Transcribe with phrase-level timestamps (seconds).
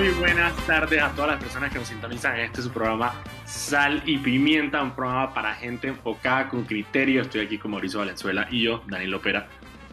[0.00, 3.12] Muy buenas tardes a todas las personas que nos sintonizan en este su programa
[3.44, 7.20] Sal y Pimienta, un programa para gente enfocada con criterio.
[7.20, 9.46] Estoy aquí con Mauricio Valenzuela y yo, Daniel Opera,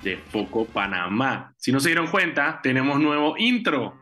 [0.03, 1.53] de Foco Panamá.
[1.57, 3.97] Si no se dieron cuenta, tenemos nuevo intro,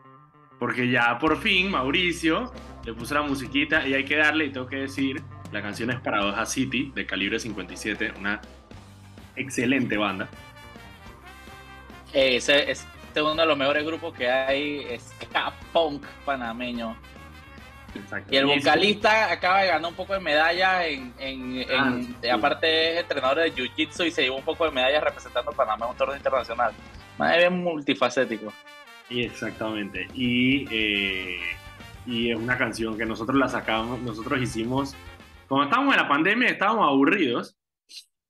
[0.60, 2.52] porque ya por fin Mauricio
[2.84, 5.20] le puso la musiquita y hay que darle, y tengo que decir,
[5.50, 8.40] la canción es Paradoja City de Calibre 57, una
[9.34, 10.28] excelente banda.
[12.12, 12.70] Eh, ese
[13.20, 16.96] es uno de los mejores grupos que hay, ska punk panameño.
[17.94, 18.28] Exacto.
[18.34, 21.98] Y el Y vocalista acaba de ganar un poco de medallas en, en, en- Ah,
[22.20, 22.28] sí.
[22.28, 25.86] aparte es entrenador de Jiu-Jitsu y se llevó un poco de medallas representando a Panamá
[25.86, 26.72] en un torneo internacional.
[27.16, 28.52] Más bien multifacético.
[29.08, 30.08] Y exactamente.
[30.12, 31.40] Y, eh,
[32.06, 34.94] y es una canción que nosotros la sacamos, nosotros hicimos,
[35.46, 37.56] como estábamos en la pandemia, estábamos aburridos,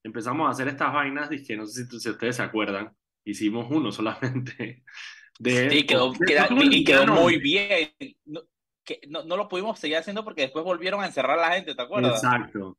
[0.05, 2.93] empezamos a hacer estas vainas, dije, no sé si, si ustedes se acuerdan,
[3.27, 4.83] hicimos uno solamente.
[5.39, 7.91] De, Sí, quedó, de- queda- y quedó muy bien.
[8.25, 8.41] No,
[8.85, 11.75] que no, no lo pudimos seguir haciendo porque después volvieron a encerrar a la gente,
[11.75, 12.25] ¿te acuerdas?
[12.25, 12.79] Exacto.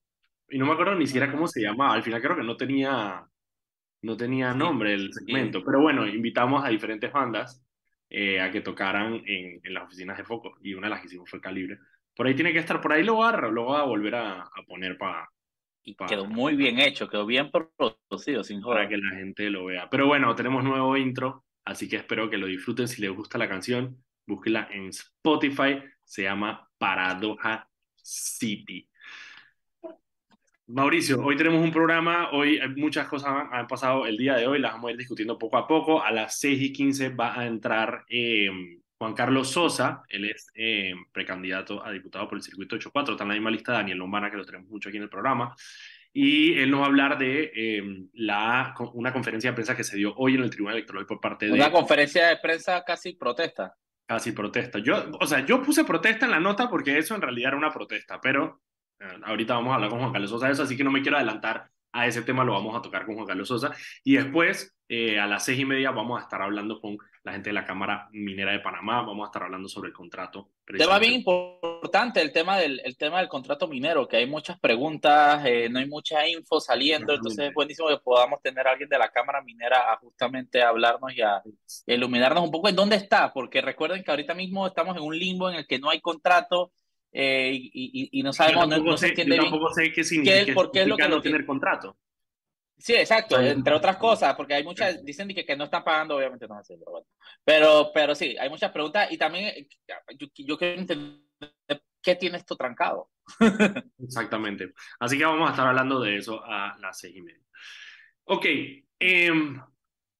[0.49, 3.27] Y no me acuerdo ni siquiera cómo se llamaba, al final creo que no tenía,
[4.01, 7.61] no tenía Sí, nombre el segmento, pero bueno, invitamos a diferentes bandas
[8.09, 11.07] eh, a que tocaran en, en las oficinas de Foco y una de las que
[11.07, 11.77] hicimos fue Calibre.
[12.15, 14.41] Por ahí tiene que estar, por ahí lo voy a, lo voy a volver a,
[14.43, 15.29] a poner para
[15.87, 18.89] Y quedó muy bien hecho, quedó bien producido, sin para joder.
[18.89, 19.89] que la gente lo vea.
[19.89, 22.89] Pero bueno, tenemos nuevo intro, así que espero que lo disfruten.
[22.89, 28.89] Si les gusta la canción, búsquela en Spotify, se llama Paradoja City.
[30.65, 34.59] Mauricio, hoy tenemos un programa, hoy muchas cosas han, han pasado el día de hoy,
[34.59, 36.03] las vamos a ir discutiendo poco a poco.
[36.03, 38.49] A las 6 y 15 va a entrar eh,
[38.99, 43.29] Juan Carlos Sosa, él es eh, precandidato a diputado por el circuito 84, está en
[43.29, 45.55] la misma lista de Daniel Lombana, que lo tenemos mucho aquí en el programa.
[46.13, 49.97] Y él nos va a hablar de eh, la, una conferencia de prensa que se
[49.97, 53.75] dio hoy en el Tribunal Electoral por parte de Una conferencia de prensa casi protesta.
[54.07, 54.79] casi protesta.
[54.79, 57.71] Yo, o sea, yo puse protesta en la nota porque eso en realidad era una
[57.71, 58.61] protesta, pero
[58.99, 61.03] eh, ahorita vamos a hablar con Juan Carlos Sosa de eso, así que no me
[61.03, 63.71] quiero adelantar a ese tema, lo vamos a tocar con Juan Carlos Sosa.
[64.03, 67.49] Y después, eh, a las seis y media, vamos a estar hablando con la gente
[67.49, 70.49] de la Cámara Minera de Panamá, vamos a estar hablando sobre el contrato.
[70.77, 75.43] Tema bien importante, el tema del, el tema del contrato minero, que hay muchas preguntas,
[75.45, 78.97] eh, no hay mucha info saliendo, entonces es buenísimo que podamos tener a alguien de
[78.97, 81.43] la Cámara Minera a justamente hablarnos y a
[81.85, 85.49] iluminarnos un poco en dónde está, porque recuerden que ahorita mismo estamos en un limbo
[85.49, 86.71] en el que no hay contrato
[87.11, 89.51] eh, y, y- y no sabemos, no, no se sé, entiende yo bien.
[89.51, 91.97] tampoco sé qué significa, ¿Qué- por qué es lo que no que- tener contrato.
[92.77, 96.47] Sí, exacto, entre otras cosas, porque hay muchas, dicen que, que no están pagando, obviamente
[96.47, 97.07] no es así, pero bueno.
[97.43, 99.67] Pero, pero sí, hay muchas preguntas y también eh,
[100.17, 101.21] yo, yo quiero entender
[102.01, 103.09] qué tiene esto trancado.
[103.99, 104.73] Exactamente.
[104.99, 107.43] Así que vamos a estar hablando de eso a las seis y media.
[108.25, 108.45] Ok.
[108.99, 109.61] em,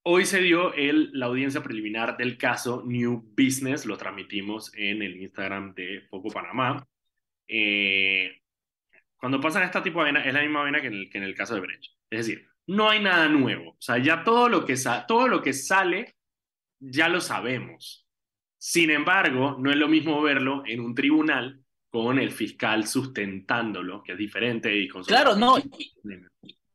[0.04, 3.86] hoy se dio el, la audiencia preliminar del caso New Business.
[3.86, 6.86] Lo transmitimos en el Instagram de Foco Panamá.
[7.48, 8.42] Eh,
[9.16, 11.24] cuando pasan esta tipo de vaina, es la misma vaina que en el, que en
[11.24, 11.97] el caso de Brecht.
[12.10, 13.72] Es decir, no hay nada nuevo.
[13.72, 16.16] O sea, ya todo lo que, sa- todo lo que sale,
[16.80, 18.06] ya lo sabemos.
[18.58, 24.14] Sin embargo, no es lo mismo verlo en un tribunal con el fiscal sustentándolo, que
[24.14, 25.72] es diferente y con Claro, no, y,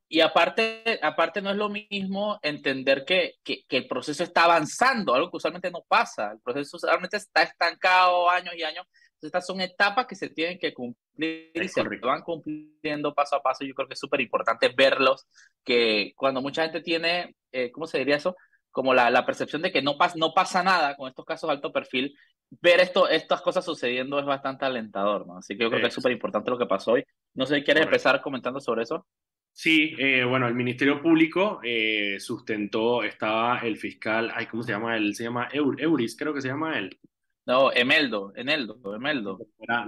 [0.09, 5.15] y aparte, aparte no es lo mismo entender que, que, que el proceso está avanzando,
[5.15, 8.87] algo que usualmente no pasa, el proceso usualmente está estancado años y años,
[9.22, 12.06] estas son etapas que se tienen que cumplir y se correcto.
[12.09, 15.27] van cumpliendo paso a paso, yo creo que es súper importante verlos,
[15.65, 18.37] que cuando mucha gente tiene, eh, ¿cómo se diría eso?
[18.71, 21.55] Como la, la percepción de que no, pas, no pasa nada con estos casos de
[21.55, 22.15] alto perfil,
[22.60, 25.39] ver esto, estas cosas sucediendo es bastante alentador, ¿no?
[25.39, 27.04] Así que yo creo que es súper importante lo que pasó hoy.
[27.34, 27.89] No sé, ¿quieres Correcto.
[27.97, 29.06] empezar comentando sobre eso?
[29.54, 34.97] Sí, eh, bueno, el Ministerio Público eh, sustentó, estaba el fiscal, ay, ¿cómo se llama
[34.97, 35.15] él?
[35.15, 36.99] Se llama Eur- Euris, creo que se llama él.
[37.47, 39.38] No, Emeldo, Eneldo, Emeldo.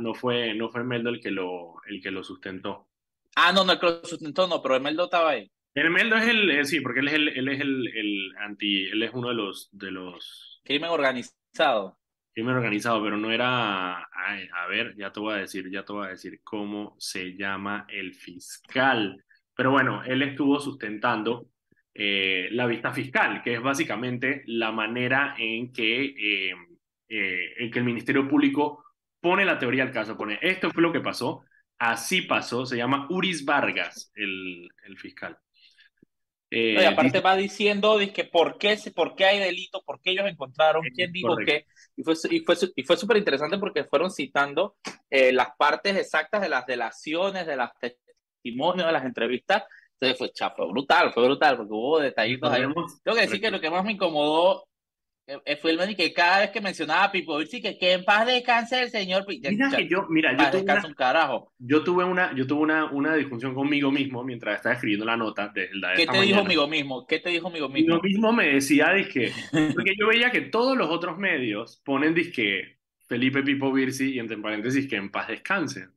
[0.00, 2.88] No fue, no fue Meldo el que lo, el que lo sustentó.
[3.36, 5.50] Ah, no, no, el que lo sustentó, no, pero Emeldo estaba ahí.
[5.74, 8.84] El Meldo es el, eh, sí, porque él es el, él es el, el anti,
[8.86, 11.98] él es uno de los, de los Crimen organizado.
[12.32, 15.92] crimen organizado, pero no era, ay, a ver, ya te voy a decir, ya te
[15.92, 19.22] voy a decir cómo se llama el fiscal.
[19.54, 21.48] Pero bueno, él estuvo sustentando
[21.94, 26.54] eh, la vista fiscal, que es básicamente la manera en que, eh,
[27.08, 28.84] eh, en que el Ministerio Público
[29.20, 31.42] pone la teoría al caso, pone, esto fue lo que pasó,
[31.78, 35.38] así pasó, se llama Uris Vargas, el, el fiscal.
[36.50, 40.00] Eh, y aparte dice- va diciendo que por qué, se- por qué hay delito, por
[40.00, 41.66] qué ellos encontraron, quién dijo qué.
[41.96, 44.76] Y fue, y fue, y fue súper interesante porque fueron citando
[45.10, 49.64] eh, las partes exactas de las delaciones, de los testimonios, de las entrevistas.
[49.94, 52.68] Entonces fue, cha, fue brutal, fue brutal porque hubo detallitos ahí.
[53.02, 54.73] Tengo que decir que lo que más me incomodó eh, eh,
[55.60, 58.26] fue el man que cada vez que mencionaba a Pipo Virsi, que, que en paz
[58.26, 59.24] descanse el señor.
[59.26, 61.52] Mira que yo, mira, yo tuve, una, un carajo.
[61.58, 65.48] yo tuve una, yo tuve una, una discusión conmigo mismo mientras estaba escribiendo la nota
[65.48, 67.06] de, la ¿Qué te dijo conmigo mismo?
[67.06, 67.96] ¿Qué te dijo conmigo mismo?
[67.96, 69.32] Yo mismo me decía, disque,
[69.74, 74.36] porque yo veía que todos los otros medios ponen disque Felipe Pipo Virsi y entre
[74.36, 75.88] paréntesis que en paz descanse.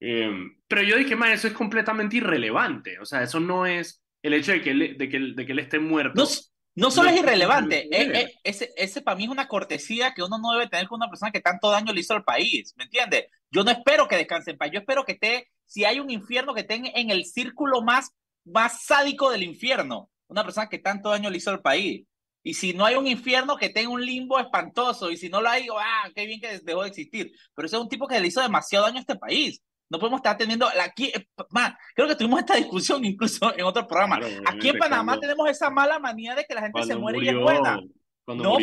[0.00, 2.98] Em, pero yo dije, man, eso es completamente irrelevante.
[2.98, 5.58] O sea, eso no es el hecho de que él, de que, de que él
[5.58, 6.20] esté muerto.
[6.20, 6.28] No,
[6.74, 10.38] no solo es irrelevante, eh, eh, ese, ese para mí es una cortesía que uno
[10.38, 13.26] no debe tener con una persona que tanto daño le hizo al país, ¿me entiendes?
[13.50, 16.54] Yo no espero que descanse en paz, yo espero que esté, si hay un infierno,
[16.54, 18.12] que esté en el círculo más,
[18.44, 22.06] más sádico del infierno, una persona que tanto daño le hizo al país.
[22.44, 25.48] Y si no hay un infierno, que tenga un limbo espantoso, y si no lo
[25.48, 27.32] hay, ah, qué bien que dejó de existir.
[27.54, 29.62] Pero ese es un tipo que le hizo demasiado daño a este país.
[29.92, 33.86] No podemos estar teniendo aquí, eh, man, creo que tuvimos esta discusión incluso en otro
[33.86, 34.18] programa.
[34.46, 37.36] aquí en Panamá tenemos esa mala manía de que la gente se muere y es
[37.36, 37.78] buena.
[38.26, 38.56] No.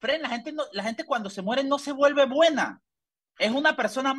[0.00, 2.80] Fren, la gente, no, la gente cuando se muere no se vuelve buena.
[3.36, 4.14] Es una persona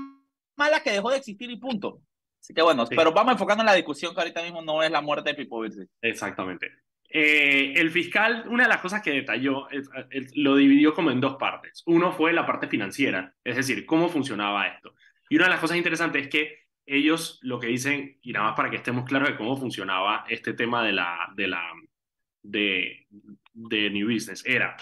[0.58, 2.02] mala que dejó de existir y punto.
[2.42, 5.02] Así que bueno, pero vamos enfocando en la discusión que ahorita mismo no es la
[5.02, 5.64] muerte de Pipo
[6.02, 6.70] Exactamente.
[7.08, 9.68] Eh, el fiscal, una de las cosas que detalló,
[10.36, 11.82] lo dividió como en dos partes.
[11.86, 14.94] Uno fue la parte financiera, es decir, cómo funcionaba esto.
[15.32, 18.56] Y una de las cosas interesantes es que ellos lo que dicen, y nada más
[18.58, 21.72] para que estemos claros de cómo funcionaba este tema de la, de la,
[22.44, 23.08] de,
[23.54, 24.76] de New Business, era,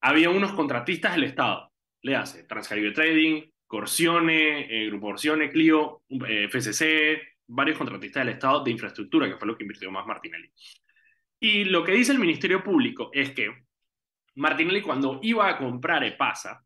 [0.00, 6.48] había unos contratistas del Estado, le hace Transcaribe Trading, Corsione, eh, Grupo Corsione, Clio, eh,
[6.48, 10.50] FCC, varios contratistas del Estado de infraestructura, que fue lo que invirtió más Martinelli.
[11.38, 13.66] Y lo que dice el Ministerio Público es que
[14.36, 16.65] Martinelli cuando iba a comprar EPASA,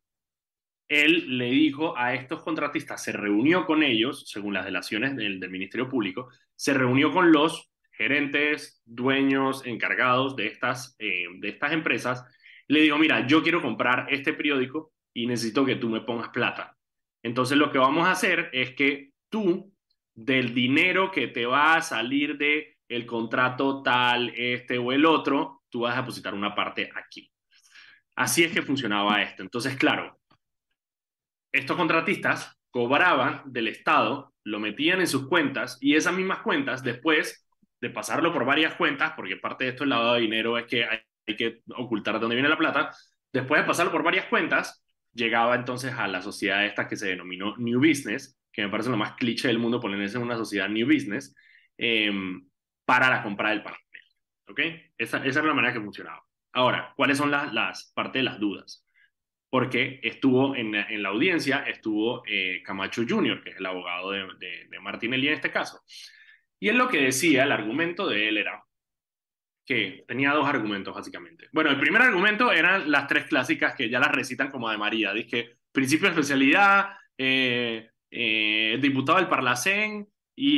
[0.91, 5.89] él le dijo a estos contratistas, se reunió con ellos, según las delaciones del, Ministerio
[5.89, 12.25] Público, se reunió con los gerentes, dueños, encargados de estas, eh, de estas empresas,
[12.67, 16.77] le dijo, mira, yo quiero comprar este periódico y necesito que tú me pongas plata.
[17.23, 19.73] Entonces lo que vamos a hacer es que tú,
[20.13, 25.63] del dinero que te va a salir de el contrato tal, este o el otro,
[25.69, 27.31] tú vas a depositar una parte aquí.
[28.17, 29.45] Así es que funcionaba esto.
[29.45, 30.20] Entonces, claro,
[31.53, 37.47] estos contratistas cobraban del Estado, lo metían en sus cuentas y esas mismas cuentas, después
[37.81, 40.85] de pasarlo por varias cuentas, porque parte de esto el lavado de dinero es que
[40.85, 41.01] hay,
[41.37, 42.91] que ocultar de dónde viene la plata,
[43.33, 47.57] después de pasarlo por varias cuentas, llegaba entonces a la sociedad esta que se denominó
[47.57, 50.87] New Business, que me parece lo más cliché del mundo ponerse en una sociedad New
[50.87, 51.35] Business,
[51.77, 52.49] em,
[52.85, 53.79] para la compra del panel.
[54.49, 54.61] ¿Ok?
[54.99, 56.23] Esa, esa era la manera que funcionaba.
[56.53, 58.85] Ahora, ¿cuáles son las, las parte de las dudas?
[59.51, 64.81] Porque estuvo en, la audiencia, estuvo eh, Camacho Jr., que es el abogado de, de,
[64.81, 65.83] Martinelli en este caso.
[66.61, 68.63] Y él lo que decía, el argumento de él era
[69.67, 71.49] que tenía dos argumentos básicamente.
[71.53, 75.13] Bueno, el primer argumento eran las tres clásicas que ya las recitan como de María.
[75.13, 80.09] Dice principio de especialidad, eh, eh, diputado del Parlacén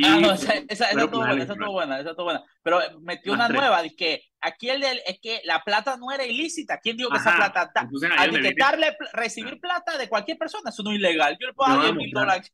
[0.05, 2.43] ah, no, esa, esa, estuvo buena, esa estuvo buena, esa estuvo buena.
[2.61, 6.25] Pero metió una nueva, dice que aquí el del, es que la plata no era
[6.25, 6.79] ilícita.
[6.79, 7.71] ¿Quién dijo que esa plata?
[8.17, 11.37] al recibir plata de cualquier persona, eso no es ilegal.
[11.39, 12.53] Yo le puedo dar 10 mil dólares.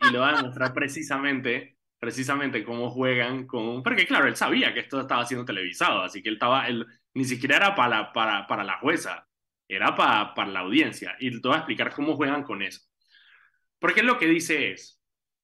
[0.00, 3.82] Y lo va a demostrar precisamente, precisamente cómo juegan con.
[3.82, 6.68] Porque, claro, él sabía que esto estaba siendo televisado, así que él estaba.
[6.68, 9.26] Él, ni siquiera era para, para, para la jueza,
[9.66, 11.16] era para, para la audiencia.
[11.18, 12.82] Y te voy a explicar cómo juegan con eso.
[13.80, 14.97] Porque lo que dice es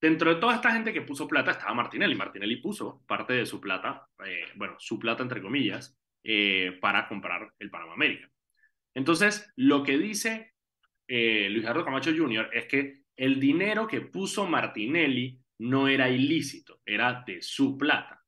[0.05, 2.15] Dentro de toda esta gente que puso plata estaba Martinelli.
[2.15, 7.55] Martinelli puso parte de su plata, eh, bueno, su plata entre comillas, eh, para comprar
[7.59, 8.31] el Panamá América.
[8.93, 10.53] Entonces, lo que dice
[11.09, 12.51] eh, Luis Gerardo Camacho Jr.
[12.53, 18.23] es que el dinero que puso Martinelli no era ilícito, era de su plata.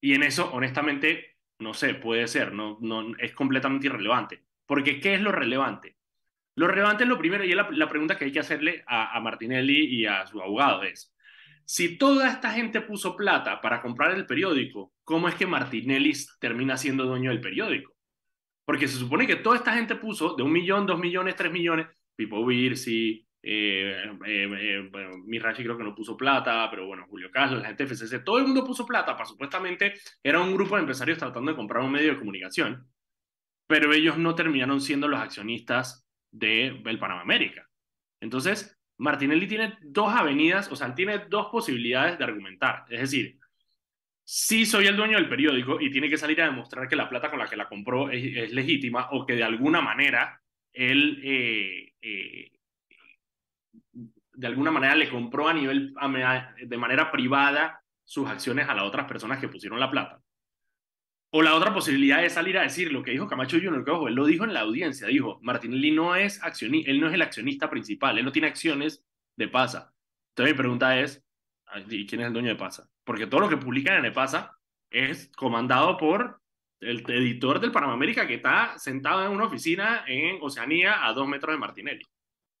[0.00, 4.46] Y en eso, honestamente, no sé, puede ser, no, no, es completamente irrelevante.
[4.64, 5.98] Porque, ¿qué es lo relevante?
[6.56, 9.86] Lo relevante es lo primero, y es la, pregunta que hay que hacerle a, Martinelli
[9.86, 11.12] y a su abogado es,
[11.64, 16.76] si toda esta gente puso plata para comprar el periódico, ¿cómo es que Martinelli termina
[16.76, 17.94] siendo dueño del periódico?
[18.64, 21.88] Porque se supone que toda esta gente puso de un millón, dos millones, tres millones,
[22.14, 27.30] Pipo Virsi, eh, eh, eh, bueno, Mirachi creo que no puso plata, pero bueno, Julio
[27.30, 30.76] Carlos, la gente de FCC, todo el mundo puso plata, para supuestamente era un grupo
[30.76, 32.88] de empresarios tratando de comprar un medio de comunicación,
[33.66, 36.03] pero ellos no terminaron siendo los accionistas
[36.34, 37.68] de el Panamá América.
[38.20, 42.84] Entonces, Martinelli tiene dos avenidas, o sea, tiene dos posibilidades de argumentar.
[42.88, 43.38] Es decir,
[44.24, 47.30] si soy el dueño del periódico y tiene que salir a demostrar que la plata
[47.30, 50.40] con la que la compró es, legítima o que de alguna manera
[50.72, 52.50] él eh, eh,
[54.32, 55.94] de alguna manera le compró a nivel
[56.62, 60.20] de manera privada sus acciones a las otras personas que pusieron la plata.
[61.36, 64.06] O la otra posibilidad es salir a decir lo que dijo Camacho Junior, que ojo,
[64.06, 67.22] él lo dijo en la audiencia, dijo, Martinelli no es accionista, él no es el
[67.22, 69.92] accionista principal, él no tiene acciones de Pasa.
[70.28, 71.24] Entonces mi pregunta es,
[71.88, 72.88] ¿y quién es el dueño de Pasa?
[73.02, 74.56] Porque todo lo que publican en Pasa
[74.90, 76.40] es comandado por
[76.78, 81.26] el editor del Panamá América que está sentado en una oficina en Oceanía a dos
[81.26, 82.04] metros de Martinelli.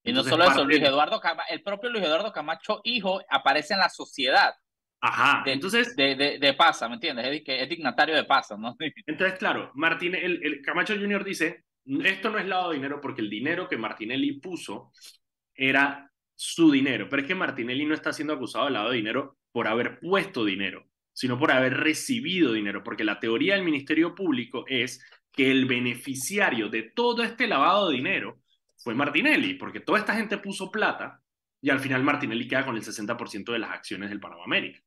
[0.02, 3.88] Y no solo eso, Luis Eduardo el propio Luis Eduardo Camacho, hijo, aparece en la
[3.88, 4.52] sociedad.
[5.06, 5.94] Ajá, entonces...
[5.96, 7.26] De, de, de, Pasa, ¿me entiendes?
[7.26, 8.74] Es, es dignatario de Pasa, ¿no?
[9.06, 13.20] Entonces, claro, Martinelli, el, el Camacho Junior dice, esto no es lavado de dinero porque
[13.20, 14.92] el dinero que Martinelli puso
[15.54, 19.36] era su dinero, pero es que Martinelli no está siendo acusado de lavado de dinero
[19.52, 24.64] por haber puesto dinero, sino por haber recibido dinero, porque la teoría del Ministerio Público
[24.66, 28.40] es que el beneficiario de todo este lavado de dinero
[28.78, 31.20] fue Martinelli, porque toda esta gente puso plata
[31.60, 34.80] y al final Martinelli queda con el 60% de las acciones del Panamá América.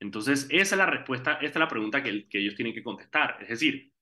[0.00, 3.38] Entonces, esa es la respuesta, esta es la pregunta que, ellos tienen que contestar.
[3.40, 3.92] Es decir,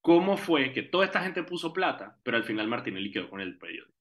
[0.00, 3.58] ¿cómo fue que toda esta gente puso plata, pero al final Martinelli quedó con el
[3.58, 3.96] periódico?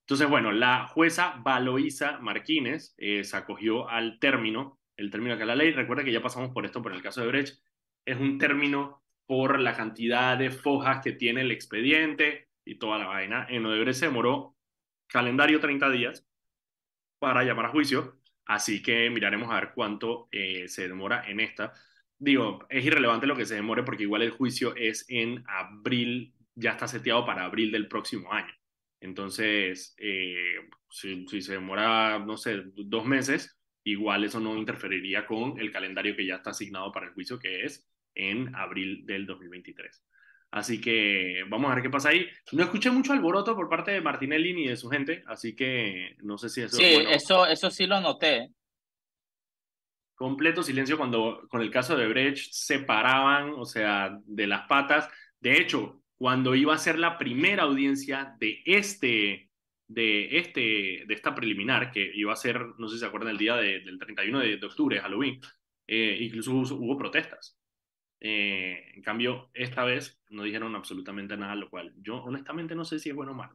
[0.00, 5.56] Entonces, bueno, la jueza Valoisa Martínez eh, se acogió al término el término que la
[5.56, 7.58] ley, recuerda que ya pasamos por esto por el caso de Brecht,
[8.04, 13.06] es un término por la cantidad de fojas que tiene el expediente y toda la
[13.06, 13.46] vaina.
[13.48, 14.56] En Odebrecht se demoró
[15.06, 16.28] calendario 30 días
[17.18, 18.19] para llamar a juicio,
[18.50, 21.72] así que miraremos a ver cuánto eh, se demora en esta.
[22.18, 26.72] Digo, es irrelevante lo que se demore porque igual el juicio es en abril, ya
[26.72, 28.52] está seteado para abril del próximo año.
[29.00, 30.56] Entonces, eh,
[30.90, 36.16] si, si, se demora, no sé, dos meses, igual eso no interferiría con el calendario
[36.16, 40.02] que ya está asignado para el juicio, que es en abril del 2023.
[40.50, 42.26] Así que vamos a ver qué pasa ahí.
[42.52, 46.38] No escuché mucho alboroto por parte de Martinelli ni de su gente, así que no
[46.38, 48.50] sé si eso sí, eso, eso sí lo noté.
[50.14, 55.08] Completo silencio cuando con el caso de Brecht se paraban, o sea, de las patas.
[55.38, 59.50] De hecho, cuando iba a ser la primera audiencia de este
[59.90, 63.38] de, este, de esta preliminar, que iba a ser, no sé si se acuerdan, el
[63.38, 65.40] día del 31 de, octubre, Halloween,
[65.86, 67.58] eh, incluso hubo, protestas.
[68.20, 72.98] Eh, en cambio, esta vez no dijeron absolutamente nada, lo cual yo honestamente no sé
[72.98, 73.54] si es bueno o malo.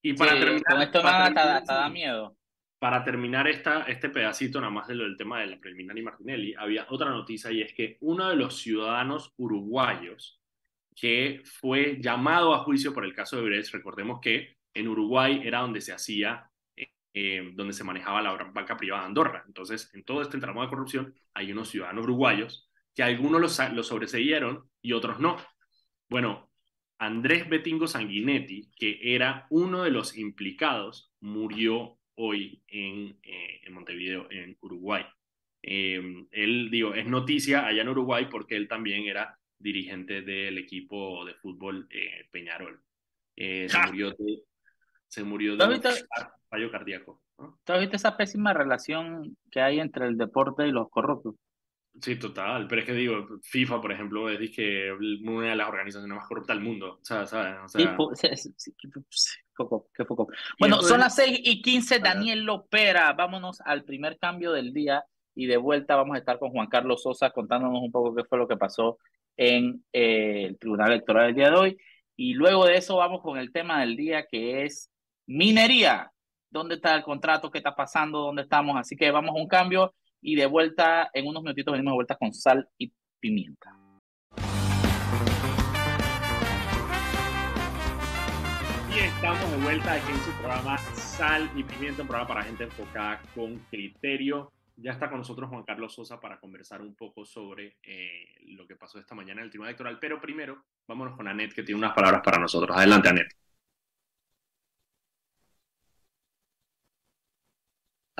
[0.00, 0.64] Y para terminar...
[0.64, 2.36] Con esto para terminar, da miedo.
[2.78, 6.02] Para terminar esta, este pedacito, nada más de lo del tema de la preliminar y
[6.02, 10.40] Martinelli, había otra noticia y es que uno de los ciudadanos uruguayos
[10.96, 15.60] que fue llamado a juicio por el caso de Brecht, recordemos que en Uruguay era
[15.60, 16.50] donde se hacía,
[17.14, 19.44] eh, donde se manejaba la banca privada de Andorra.
[19.46, 23.86] Entonces, en todo este entramado de corrupción hay unos ciudadanos uruguayos que algunos los, los
[23.86, 25.36] sobreseyeron y otros no.
[26.08, 26.50] Bueno,
[26.98, 34.30] Andrés Betingo Sanguinetti, que era uno de los implicados, murió hoy en, eh, en Montevideo,
[34.30, 35.04] en Uruguay.
[35.62, 41.24] Em, él, digo, es noticia allá en Uruguay porque él también era dirigente del equipo
[41.24, 42.80] de fútbol eh, Peñarol.
[43.36, 44.42] se murió de
[45.08, 45.82] se murió de un
[46.48, 47.20] fallo cardíaco.
[47.36, 51.34] ¿Tú has visto esa pésima relación que hay entre el deporte y los corruptos?
[52.00, 52.66] Sí, total.
[52.68, 54.92] Pero es que digo, FIFA, por ejemplo, es que
[55.24, 56.98] una de las organizaciones más corruptas del mundo.
[57.00, 57.56] O sea, ¿sabes?
[57.64, 57.96] O sea...
[59.94, 60.28] qué foco.
[60.58, 61.98] Bueno, son las 6 y 15.
[61.98, 63.12] Daniel Lopera.
[63.12, 67.02] Vámonos al primer cambio del día y de vuelta vamos a estar con Juan Carlos
[67.02, 68.98] Sosa contándonos un poco qué fue lo que pasó
[69.36, 71.78] en eh, el Tribunal Electoral del día de hoy.
[72.16, 74.90] Y luego de eso vamos con el tema del día que es
[75.26, 76.12] Minería,
[76.50, 77.50] ¿dónde está el contrato?
[77.50, 78.20] ¿Qué está pasando?
[78.20, 78.76] ¿Dónde estamos?
[78.76, 82.16] Así que vamos a un cambio y de vuelta, en unos minutitos venimos de vuelta
[82.16, 83.76] con sal y pimienta.
[88.94, 92.64] Y estamos de vuelta aquí en su programa Sal y Pimienta, un programa para gente
[92.64, 94.52] enfocada con criterio.
[94.76, 98.76] Ya está con nosotros Juan Carlos Sosa para conversar un poco sobre eh, lo que
[98.76, 99.98] pasó esta mañana en el Tribunal Electoral.
[100.00, 102.76] Pero primero, vámonos con Anet, que tiene unas palabras para nosotros.
[102.76, 103.41] Adelante, Anet.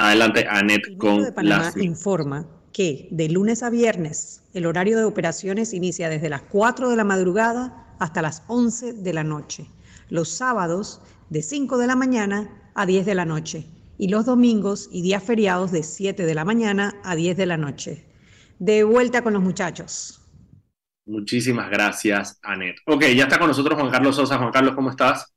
[0.03, 5.73] Adelante, Anet, con de Panamá informa que de lunes a viernes el horario de operaciones
[5.73, 9.67] inicia desde las 4 de la madrugada hasta las 11 de la noche.
[10.09, 14.89] Los sábados de 5 de la mañana a 10 de la noche y los domingos
[14.91, 18.05] y días feriados de 7 de la mañana a 10 de la noche.
[18.59, 20.21] De vuelta con los muchachos.
[21.07, 22.77] Muchísimas gracias, Anet.
[22.87, 24.37] Ok, ya está con nosotros Juan Carlos Sosa.
[24.37, 25.33] Juan Carlos, ¿cómo estás?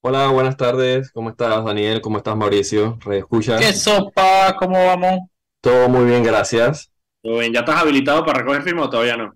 [0.00, 1.10] Hola, buenas tardes.
[1.10, 2.00] ¿Cómo estás, Daniel?
[2.00, 2.96] ¿Cómo estás, Mauricio?
[3.00, 3.60] ¿Reescuchas?
[3.60, 4.54] ¿Qué sopa?
[4.56, 5.28] ¿Cómo vamos?
[5.60, 6.92] Todo muy bien, gracias.
[7.20, 7.52] Todo bien.
[7.52, 9.34] ¿Ya estás habilitado para recoger firma o todavía no?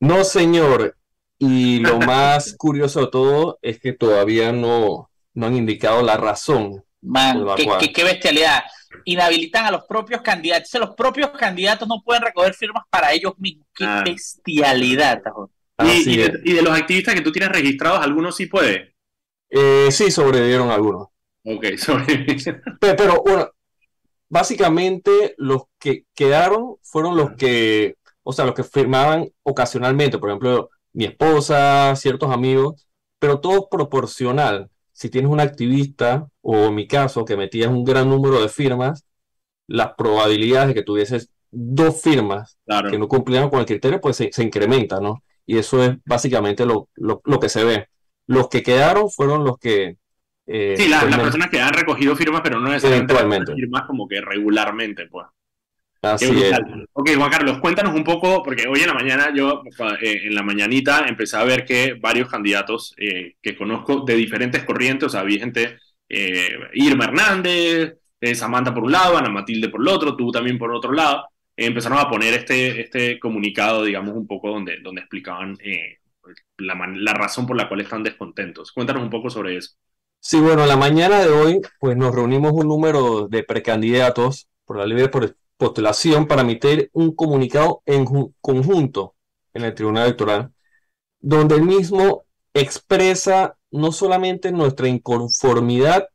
[0.00, 0.96] No, señor.
[1.38, 6.82] Y lo más curioso de todo es que todavía no, no han indicado la razón.
[7.02, 8.64] Man, qué, qué, bestialidad.
[9.04, 10.74] inhabilitan a los propios candidatos.
[10.74, 13.68] los propios candidatos no pueden recoger firmas para ellos mismos.
[13.72, 14.02] ¡Qué ah.
[14.04, 15.22] bestialidad!
[16.04, 18.96] Y, de, los activistas que tú tienes registrados, ¿algunos sí puede?
[19.50, 21.08] Eh, sí, sobrevivieron algunos.
[21.44, 22.62] Ok, sobrevivieron.
[22.80, 23.48] Pero, bueno,
[24.28, 30.70] básicamente los que quedaron fueron los que, o sea, los que firmaban ocasionalmente, por ejemplo,
[30.92, 32.88] mi esposa, ciertos amigos,
[33.18, 34.70] pero todo proporcional.
[34.92, 39.04] Si tienes un activista, o en mi caso, que metías un gran número de firmas,
[39.66, 42.58] las probabilidades de que tuvieses dos firmas
[42.90, 45.22] que no cumplieran con el criterio, pues se, se incrementa, ¿no?
[45.46, 47.88] Y eso es básicamente lo, lo, que se ve.
[48.26, 49.96] Los que quedaron fueron los que...
[50.46, 55.06] Eh, sí, las personas que han recogido firmas, pero no necesariamente firmas como que regularmente,
[55.06, 55.26] pues.
[56.02, 56.58] Así es.
[56.92, 59.62] Ok, Juan Carlos, cuéntanos un poco, porque hoy en la mañana yo,
[60.00, 64.64] eh, en la mañanita, empecé a ver que varios candidatos eh, que conozco de diferentes
[64.64, 65.78] corrientes, o sea, había gente,
[66.72, 67.98] Irma Hernández,
[68.34, 71.98] Samantha por un lado, Ana Matilde por el otro, tú también por otro lado, empezaron
[71.98, 75.56] a poner este, este comunicado, digamos, un poco donde, donde explicaban
[76.58, 78.72] la, la, razón por la cual están descontentos.
[78.72, 79.72] Cuéntanos un poco sobre eso.
[80.18, 84.86] Sí, bueno, la mañana de hoy, pues nos reunimos un número de precandidatos por la
[84.86, 85.10] libre
[85.56, 88.04] postulación para emitir un comunicado en
[88.40, 89.14] conjunto
[89.54, 90.52] en el Tribunal Electoral,
[91.20, 92.24] donde el mismo
[92.54, 96.08] expresa no solamente nuestra inconformidad,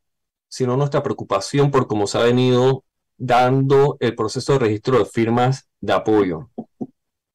[0.48, 2.84] sino nuestra preocupación por cómo se ha venido
[3.18, 6.50] dando el proceso de registro de firmas de apoyo.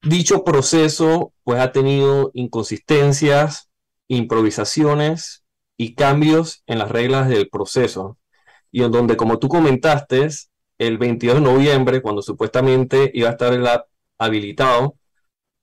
[0.02, 3.68] Dicho proceso pues ha tenido inconsistencias,
[4.08, 5.44] improvisaciones
[5.76, 8.18] y cambios en las reglas del proceso.
[8.72, 10.28] Y en donde como tú comentaste
[10.78, 13.66] el 22 de noviembre cuando supuestamente iba a estar el
[14.18, 14.96] habilitado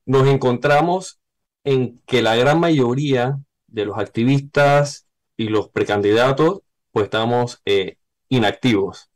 [0.06, 1.20] nos encontramos
[1.64, 7.98] en que la gran mayoría de los activistas y los precandidatos pues estamos eh,
[8.30, 9.10] inactivos.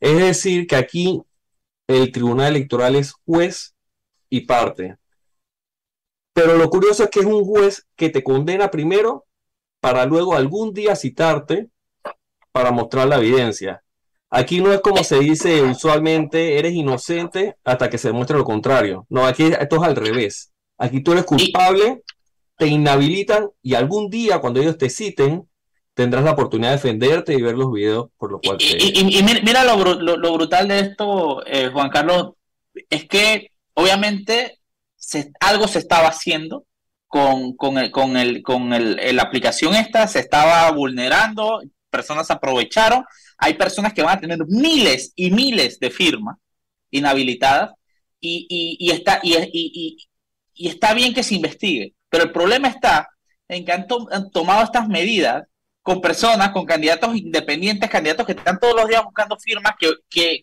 [0.00, 1.22] Es decir, que aquí
[1.86, 3.73] el Tribunal Electoral es juez
[4.28, 4.96] y parte.
[6.32, 9.26] Pero lo curioso es que es un juez que te condena primero
[9.80, 11.68] para luego algún día citarte
[12.52, 13.82] para mostrar la evidencia.
[14.30, 19.06] Aquí no es como se dice usualmente, eres inocente hasta que se demuestre lo contrario.
[19.08, 20.52] No, aquí esto es al revés.
[20.76, 22.02] Aquí tú eres culpable,
[22.56, 25.48] te inhabilitan y algún día cuando ellos te citen,
[25.94, 28.58] tendrás la oportunidad de defenderte y ver los videos, por lo cual...
[28.60, 32.32] Y, mira lo, brutal de esto, eh, Juan Carlos,
[32.90, 34.58] es que obviamente
[35.40, 36.66] algo se estaba haciendo
[37.06, 43.04] con, con, el, con, el, con el, la aplicación esta, se estaba vulnerando, personas aprovecharon,
[43.38, 46.38] hay personas que van a tener miles y miles de firmas
[46.90, 47.72] inhabilitadas
[48.20, 49.96] y, y está, y,
[50.54, 53.08] está bien que se investigue, pero el problema está
[53.48, 53.86] en que han
[54.32, 55.44] tomado estas medidas
[55.84, 59.92] con personas, con candidatos independientes, candidatos que están todos los días buscando firmas que,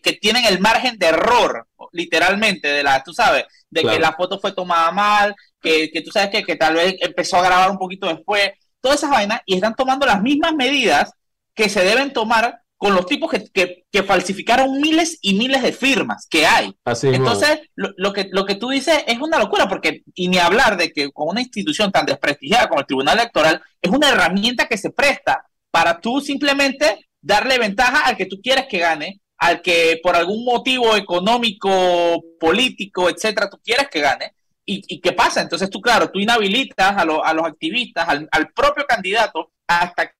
[0.00, 4.38] que, tienen el margen de error, literalmente, de la, tú sabes, de que la foto
[4.38, 7.78] fue tomada mal, que, que tú sabes que, que, tal vez empezó a grabar un
[7.78, 11.12] poquito después, todas esas vainas, y están tomando las mismas medidas
[11.54, 16.26] que se deben tomar con los tipos que, que, falsificaron miles y miles de firmas
[16.28, 16.74] que hay.
[17.04, 20.92] Entonces, lo, que, lo que tú dices es una locura, porque, y ni hablar de
[20.92, 24.90] que con una institución tan desprestigiada como el Tribunal Electoral, es una herramienta que se
[24.90, 30.16] presta para tú simplemente darle ventaja al que tú quieres que gane, al que por
[30.16, 34.34] algún motivo económico, político, etcétera, tú quieres que gane.
[34.66, 35.40] ¿Y, qué pasa?
[35.40, 40.10] Entonces tú, claro, tú inhabilitas a, a los activistas, al, al propio candidato, hasta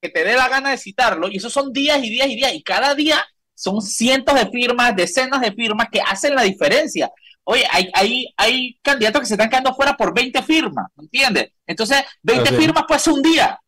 [0.00, 2.54] que te dé la gana de citarlo, y esos son días y días y días,
[2.54, 7.10] y cada día son cientos de firmas, decenas de firmas que hacen la diferencia.
[7.44, 11.52] Oye, hay, hay, hay candidatos que se están quedando fuera por 20 firmas, ¿me entiendes?
[11.66, 13.58] Entonces, 20 firmas pues un día.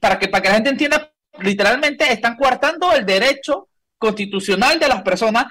[0.00, 5.02] para, que, para que la gente entienda, literalmente están coartando el derecho constitucional de las
[5.02, 5.46] personas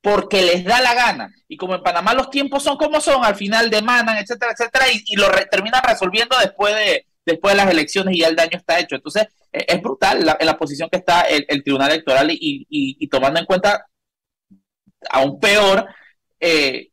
[0.00, 1.30] porque les da la gana.
[1.48, 5.16] Y como en Panamá los tiempos son como son, al final demandan, etcétera, etcétera, y,
[5.16, 8.96] lo terminan resolviendo después de, después de las elecciones y ya el daño está hecho.
[8.96, 13.40] Entonces, e-, es brutal la, en la posición que está el, Tribunal Electoral y, tomando
[13.40, 13.86] en cuenta
[15.10, 15.86] aún peor
[16.40, 16.90] eh,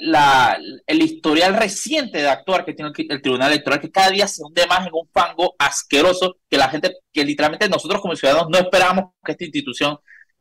[0.00, 4.42] la, el historial reciente de actuar que tiene el, Tribunal Electoral, que cada día se
[4.42, 8.58] hunde más en un fango asqueroso que la gente, que literalmente nosotros como ciudadanos no
[8.58, 9.98] esperábamos que esta institución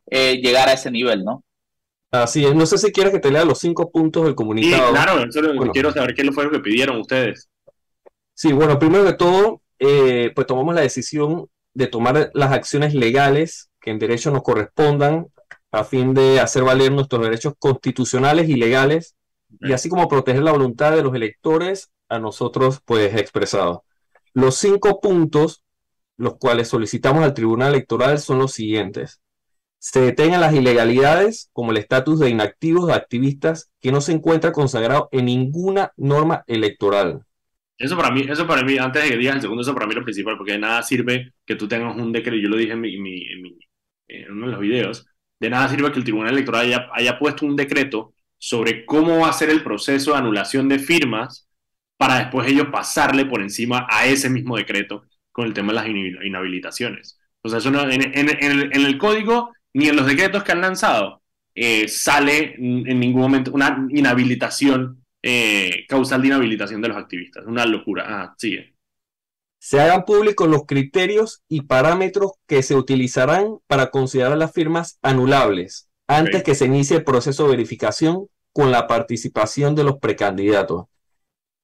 [0.07, 1.43] eh, llegara a ese nivel, ¿no?
[2.11, 4.87] Así es, no sé si quieres que te lea los cinco puntos del comunicado.
[4.87, 7.49] Sí, claro, quiero saber qué fue lo que pidieron ustedes.
[8.35, 13.71] Sí, bueno, primero de todo, eh, pues tomamos la decisión de tomar las acciones legales
[13.81, 15.27] que en derecho nos correspondan
[15.71, 19.15] a fin de hacer valer nuestros derechos constitucionales y legales
[19.61, 23.79] y así como proteger la voluntad de los electores a nosotros pues expresados.
[24.33, 25.63] Los cinco puntos
[26.17, 29.21] los cuales solicitamos al Tribunal Electoral son los siguientes.
[29.79, 34.51] se detengan las ilegalidades como el estatus de inactivos de activistas que no se encuentra
[34.53, 37.25] consagrado en ninguna norma electoral.
[37.77, 39.93] Eso para mí, eso para mí, antes de que digas el segundo, eso para mí
[39.93, 42.85] lo principal, porque de nada sirve que tú tengas un decreto, yo lo dije en,
[42.85, 45.05] en, uno de los videos,
[45.39, 49.29] de nada sirve que el Tribunal Electoral haya, haya puesto un decreto sobre cómo va
[49.29, 51.49] a ser el proceso de anulación de firmas
[51.97, 55.87] para después ellos pasarle por encima a ese mismo decreto con el tema de las
[55.87, 57.19] inhabilitaciones.
[57.41, 61.21] O sea, no, en, el, en, el, código ni en los decretos que han lanzado
[61.53, 67.45] eh, sale en ningún momento una inhabilitación, eh, causal de inhabilitación de los activistas.
[67.47, 68.05] Una locura.
[68.07, 68.75] Ah, sigue.
[69.57, 75.89] Se hagan públicos los criterios y parámetros que se utilizarán para considerar las firmas anulables
[76.05, 80.85] antes que se inicie el proceso de verificación con la participación de los precandidatos.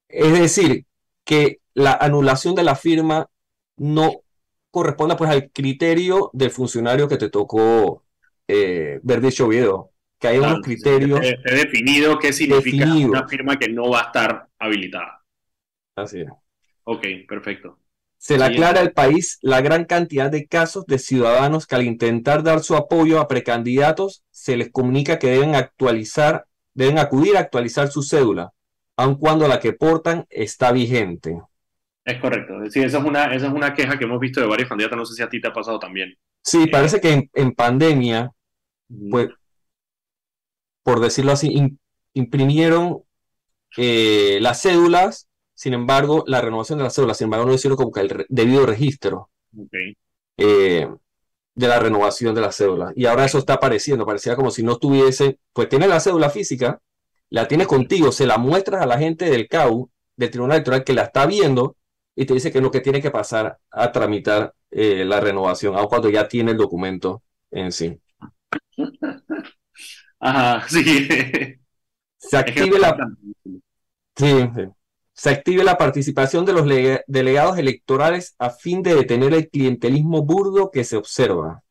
[0.07, 0.87] Es decir,
[1.23, 3.29] que la anulación de la firma
[3.77, 4.23] no
[4.71, 8.03] corresponda pues al criterio del funcionario que te tocó
[8.47, 9.90] eh, ver dicho video.
[10.21, 11.19] Que hay unos criterios.
[11.23, 15.21] He definido qué significa una firma que no va a estar habilitada.
[15.95, 16.29] Así es.
[16.83, 17.79] Ok, perfecto.
[18.17, 22.43] Se le aclara al país la gran cantidad de casos de ciudadanos que al intentar
[22.43, 27.87] dar su apoyo a precandidatos se les comunica que deben actualizar, deben acudir a actualizar
[27.87, 28.53] su cédula,
[28.95, 31.41] aun cuando la que portan está vigente.
[32.05, 32.53] Es correcto.
[32.69, 34.97] Sí, esa es una, esa es una queja que hemos visto de varios candidatos.
[34.97, 36.15] No sé si a ti te ha pasado también.
[36.43, 38.31] Sí, eh, parece que en, pandemia,
[39.09, 39.29] pues,
[40.83, 41.77] por decirlo así,
[42.13, 43.03] imprimieron
[43.77, 47.91] eh, las cédulas, sin embargo, la renovación de las cédulas, sin embargo, no hicieron como
[47.91, 49.29] que el debido registro
[50.37, 50.87] eh,
[51.55, 52.93] de la renovación de las cédulas.
[52.95, 56.81] Y ahora eso está apareciendo, parecía como si no tuviese, pues tiene la cédula física,
[57.29, 60.93] la tienes contigo, se la muestras a la gente del CAU, del Tribunal Electoral, que
[60.93, 61.77] la está viendo,
[62.15, 65.87] y te dice que lo que tiene que pasar a tramitar eh, la renovación, aun
[65.87, 67.99] cuando ya tiene el documento en sí.
[70.21, 71.07] Ajá, sí.
[72.17, 72.95] Se active la...
[75.13, 76.65] Se active la participación de los
[77.05, 81.61] delegados electorales a fin de detener el clientelismo burdo que se observa.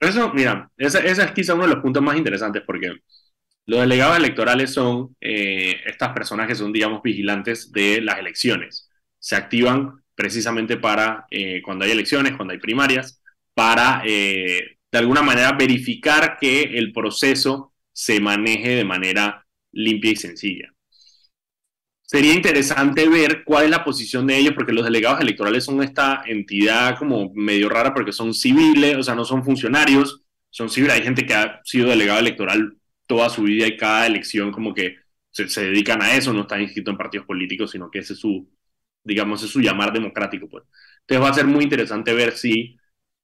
[0.00, 2.92] Eso, mira, ese, es quizá uno de los puntos más interesantes porque
[3.66, 8.90] los delegados electorales son eh, estas personas que son, digamos, vigilantes de las elecciones
[9.24, 13.22] se activan precisamente para eh, cuando hay elecciones, cuando hay primarias,
[13.54, 20.16] para eh, de alguna manera verificar que el proceso se maneje de manera limpia y
[20.16, 20.72] sencilla.
[22.02, 26.22] Sería interesante ver cuál es la posición de ellos, porque los delegados electorales son esta
[26.24, 30.94] entidad como medio rara porque son civiles, o sea, no son funcionarios, son civiles.
[30.94, 32.76] Hay gente que ha sido delegado electoral
[33.08, 34.98] toda su vida y cada elección como que
[35.32, 38.48] se, dedican a eso, no están inscritos en partidos políticos, sino que ese es su,
[39.02, 40.48] digamos, es su llamar democrático.
[40.48, 40.62] Pues.
[41.00, 42.76] Entonces va a ser muy interesante ver si,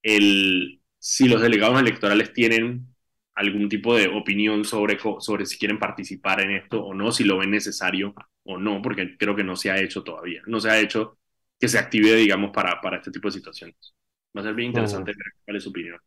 [0.02, 2.86] el, si los delegados electorales tienen
[3.34, 7.38] algún tipo de opinión sobre, sobre si quieren participar en esto o no, si lo
[7.38, 10.42] ven necesario o no, porque creo que no se ha hecho todavía.
[10.46, 11.16] No se ha hecho
[11.58, 13.94] que se active, digamos, para, para este tipo de situaciones.
[14.36, 15.98] Va a ser bien interesante ver cuál es su opinión.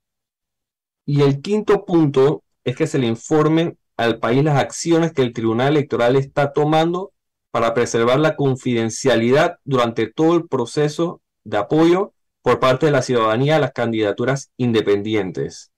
[1.06, 5.34] Y el quinto punto es que se le informe al país las acciones que el
[5.34, 7.14] Tribunal Electoral está tomando
[7.50, 12.13] para preservar la confidencialidad durante todo el proceso de apoyo
[12.44, 15.72] por parte de la ciudadanía a las candidaturas independientes.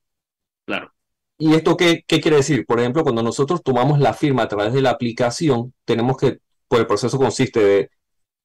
[0.65, 0.91] Claro.
[1.38, 2.65] ¿Y esto qué, quiere decir?
[2.65, 6.82] Por ejemplo, cuando nosotros tomamos la firma a través de la aplicación, tenemos que, pues
[6.82, 7.91] el proceso consiste de,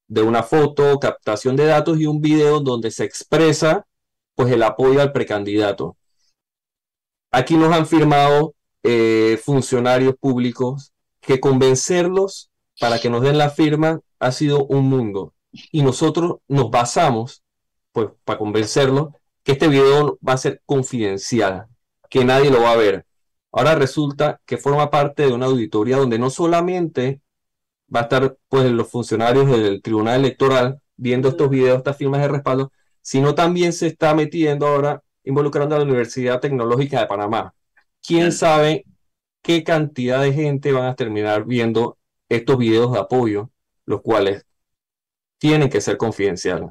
[0.07, 3.87] de una foto, captación de datos y un video donde se expresa
[4.35, 5.97] pues el apoyo al precandidato.
[7.31, 14.01] Aquí nos han firmado eh, funcionarios públicos que convencerlos para que nos den la firma
[14.19, 15.35] ha sido un mundo.
[15.71, 17.43] Y nosotros nos basamos,
[17.93, 21.67] pues, para convencerlo, que este video va a ser confidencial,
[22.09, 23.07] que nadie lo va a ver.
[23.53, 27.21] Ahora resulta que forma parte de una auditoría donde no solamente
[27.95, 32.29] va a estar pues los funcionarios del Tribunal Electoral viendo estos videos, estas firmas de
[32.29, 32.73] respaldo,
[33.03, 37.55] sino también se está metiendo ahora involucrando a la Universidad Tecnológica de Panamá.
[38.03, 38.85] ¿Quién sabe
[39.43, 41.99] qué cantidad de gente van a terminar viendo
[42.29, 43.51] estos videos de apoyo,
[43.85, 44.47] los cuales
[45.39, 46.71] tienen que ser confidenciales.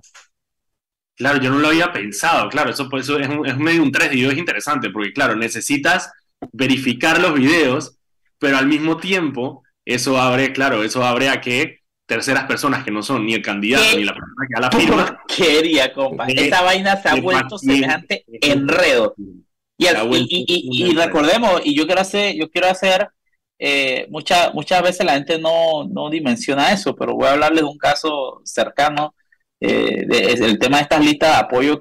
[1.19, 4.25] Claro, yo no lo había pensado, claro, eso, pues, es, es medio un 3 y
[4.25, 6.12] es interesante, porque claro, necesitas
[6.53, 7.97] verificar los videos,
[8.39, 13.03] pero al mismo tiempo, eso abre, claro, eso abre a que terceras personas que no
[13.03, 15.23] son ni el candidato ni la persona que da la firma.
[15.27, 16.25] Quería, compa.
[16.27, 19.13] Esa vaina se ha vuelto semejante enredo.
[19.77, 23.10] Y, y, y, recordemos, y yo quiero hacer, yo quiero hacer
[23.62, 27.69] eh, muchas muchas veces la gente no, no, dimensiona eso, pero voy a hablarles de
[27.69, 29.13] un caso cercano,
[29.59, 31.79] eh, el tema de estas listas de apoyo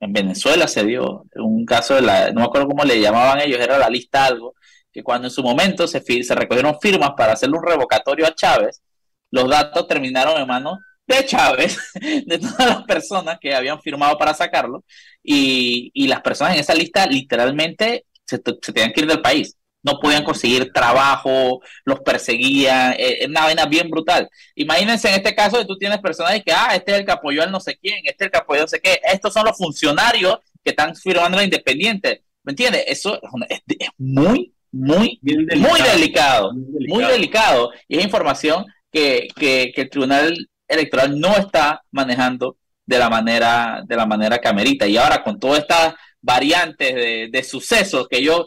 [0.00, 3.60] en Venezuela se dio un caso de la, no me acuerdo cómo le llamaban ellos,
[3.60, 4.54] era la lista algo,
[4.92, 8.82] que cuando en su momento se, se recogieron firmas para hacerle un revocatorio a Chávez,
[9.30, 11.78] los datos terminaron en manos de Chávez,
[12.26, 14.84] de todas las personas que habían firmado para sacarlo,
[15.22, 19.57] y, y las personas en esa lista literalmente se, se tenían que ir del país
[19.82, 24.28] no podían conseguir trabajo, los perseguían, eh, es una vaina bien brutal.
[24.54, 27.42] Imagínense en este caso que tú tienes personajes que, ah, este es el que apoyó
[27.42, 29.56] al no sé quién, este es el que apoyó no sé qué, estos son los
[29.56, 32.84] funcionarios que están firmando la independiente, ¿me entiendes?
[32.86, 33.60] Eso es,
[33.96, 41.36] muy, muy, muy delicado, muy delicado, y es información que, que, el Tribunal Electoral no
[41.36, 44.86] está manejando de la manera, de la manera que amerita.
[44.86, 48.46] Y ahora con todas estas variantes de, de sucesos que yo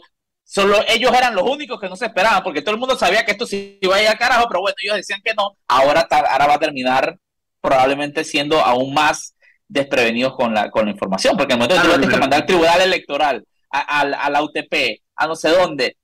[0.54, 3.30] Solo ellos eran los únicos que no se esperaban, porque todo el mundo sabía que
[3.32, 5.56] esto se iba a ir a carajo, pero bueno, ellos decían que no.
[5.66, 7.16] Ahora, ahora va a terminar
[7.58, 9.34] probablemente siendo aún más
[9.66, 12.82] desprevenidos con la, con la información, porque en el momento tienes que mandar al tribunal
[12.82, 15.96] electoral, a, la UTP, a no sé dónde.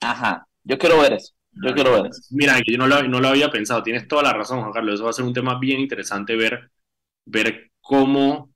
[0.00, 1.34] Ajá, yo quiero ver eso.
[1.52, 2.22] Yo quiero ver eso.
[2.30, 4.94] Mira, yo no lo, no lo había pensado, tienes toda la razón, Juan Carlos.
[4.94, 6.70] Eso va a ser un tema bien interesante ver,
[7.26, 8.54] ver cómo,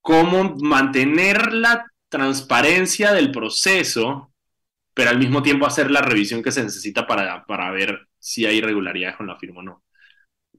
[0.00, 4.30] cómo mantener la transparencia del proceso,
[4.92, 8.58] pero al mismo tiempo hacer la revisión que se necesita para, para ver si hay
[8.58, 9.84] irregularidades con la firma o no.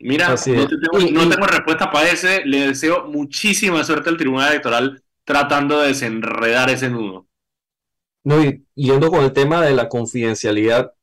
[0.04, 2.44] Mira, no, tengo, respuesta para ese.
[2.46, 7.28] Le deseo muchísima suerte al Tribunal Electoral tratando de desenredar ese nudo.
[8.24, 10.94] No, y yendo con el tema de la confidencialidad,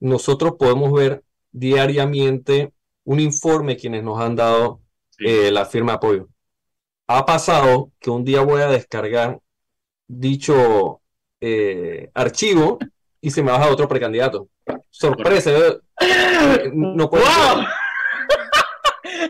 [0.00, 2.72] nosotros podemos ver diariamente
[3.04, 4.80] un informe quienes nos han dado
[5.18, 6.28] eh, la firma de apoyo.
[7.06, 9.40] Ha pasado que un día voy a descargar
[10.08, 11.00] dicho
[11.40, 12.78] eh, archivo
[13.20, 14.48] y se me baja otro precandidato.
[14.90, 15.52] Sorpresa.
[16.72, 17.24] No puedo.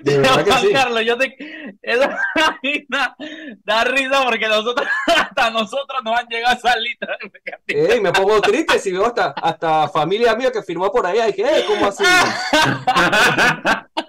[0.02, 0.72] De verdad que sí.
[0.72, 1.36] Carlos, yo te...
[1.82, 2.18] Esa
[3.64, 6.96] da risa porque nosotros, hasta nosotros nos han llegado a salir.
[7.66, 11.32] Ey, me pongo triste si veo hasta, hasta familia mía que firmó por ahí.
[11.32, 12.04] Dije, ¿cómo así?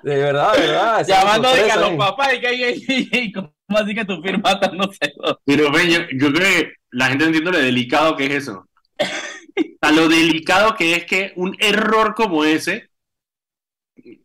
[0.03, 1.05] de verdad, de verdad.
[1.07, 5.13] Llamando a los papás y que ¿Cómo así que tu firma está no sé?
[5.45, 8.67] Pero ven, yo, creo que la gente entiende lo delicado que es eso.
[9.81, 12.89] A lo delicado que es que un error como ese,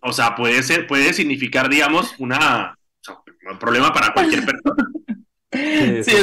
[0.00, 2.76] o sea, puede ser, puede significar, digamos, una,
[3.50, 4.84] un problema para cualquier persona.
[5.54, 6.16] Sí,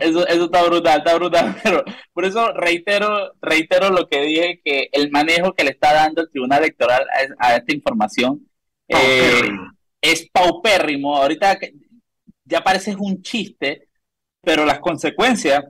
[0.00, 4.88] eso, eso está brutal, está brutal, pero por eso reitero, reitero lo que dije, que
[4.92, 7.06] el manejo que le está dando el Tribunal Electoral
[7.38, 8.48] a, esta información
[8.88, 9.50] eh,
[10.00, 11.16] es paupérrimo.
[11.16, 11.58] Ahorita
[12.50, 13.88] ya parece un chiste,
[14.42, 15.64] pero las consecuencias,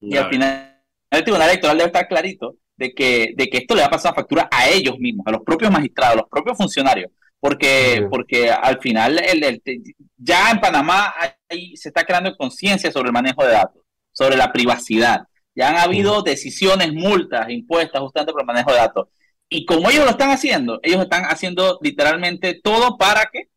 [0.00, 3.80] y al final el Tribunal Electoral debe estar clarito de que, de que esto le
[3.80, 7.10] va a pasar factura a ellos mismos, a los propios magistrados, a los propios funcionarios,
[7.40, 9.62] porque, porque al final el,
[10.16, 11.14] ya en Panamá
[11.74, 15.22] se está creando conciencia sobre el manejo de datos, sobre la privacidad.
[15.54, 19.08] Ya han habido decisiones, multas impuestas justamente por el manejo de datos.
[19.48, 23.48] Y como ellos lo están haciendo, ellos están haciendo literalmente todo para que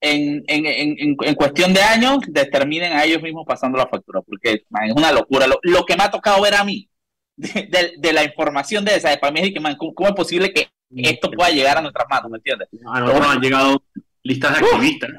[0.00, 4.92] en, en, en, cuestión de años determinen a ellos mismos pasando la factura, porque es
[4.94, 5.46] una locura.
[5.62, 6.88] Lo, que me ha tocado ver a mí
[7.36, 11.50] de, la información de esa, para mí es que, ¿cómo, es posible que esto pueda
[11.50, 12.30] llegar a nuestras manos?
[12.30, 12.68] ¿Me entiendes?
[12.86, 13.82] A nosotros han llegado
[14.22, 15.10] listas de activistas.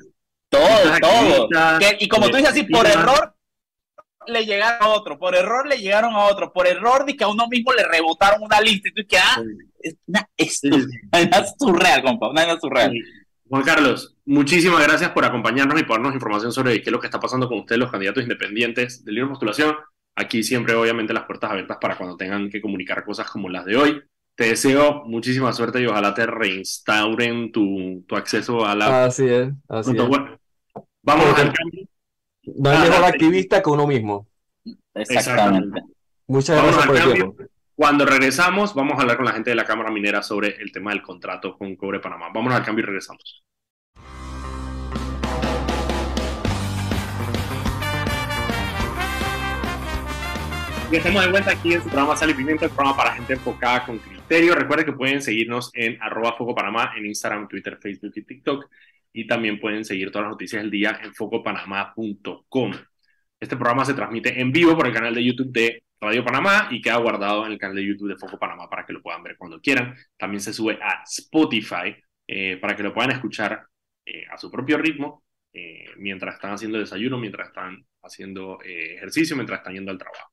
[0.50, 0.70] todo,
[1.02, 1.50] todo.
[2.00, 3.36] y como tú dices así, por error
[4.28, 7.28] le llegaron a otro, por error le llegaron a otro, por error de que a
[7.28, 9.42] uno mismo le rebotaron una lista y tú que, ah,
[10.38, 10.62] es,
[11.60, 12.94] surreal, compa, una surreal.
[13.50, 17.08] Juan Carlos, muchísimas gracias por acompañarnos y por darnos información sobre qué es lo que
[17.08, 19.76] está pasando con ustedes, los candidatos independientes del libro de postulación.
[20.16, 23.76] Aquí siempre, obviamente, las puertas abiertas para cuando tengan que comunicar cosas como las de
[23.76, 24.02] hoy.
[24.36, 29.06] Te deseo muchísima suerte y ojalá te reinstauren tu, acceso a la.
[29.06, 29.98] Así es, así es.
[31.02, 31.88] vamos al cambio.
[32.44, 34.28] No hay mejor activista que uno mismo.
[34.94, 35.82] Exactamente.
[36.28, 37.44] Muchas gracias por el tiempo.
[37.76, 40.92] Cuando regresamos, vamos a hablar con la gente de la Cámara Minera sobre el tema
[40.92, 42.28] del contrato con Cobre Panamá.
[42.34, 43.44] Vámonos al cambio y regresamos.
[50.92, 53.34] Y estamos de vuelta aquí en su programa Sal y Pimienta, el programa para gente
[53.34, 54.56] enfocada con criterio.
[54.56, 58.66] Recuerden que pueden seguirnos en arroba Foco Panamá en Instagram, Twitter, Facebook y TikTok.
[59.14, 62.72] Y también pueden seguir todas las noticias del día en focopanamá.com.
[63.40, 66.82] Este programa se transmite en vivo por el canal de YouTube de Radio Panamá y
[66.82, 69.38] queda guardado en el canal de YouTube de Foco Panamá para que lo puedan ver
[69.38, 69.96] cuando quieran.
[70.18, 73.64] También se sube a Spotify eh, para que lo puedan escuchar
[74.06, 75.24] eh, a su propio ritmo
[75.54, 80.32] eh, mientras están haciendo desayuno, mientras están haciendo ejercicio, mientras están yendo al trabajo.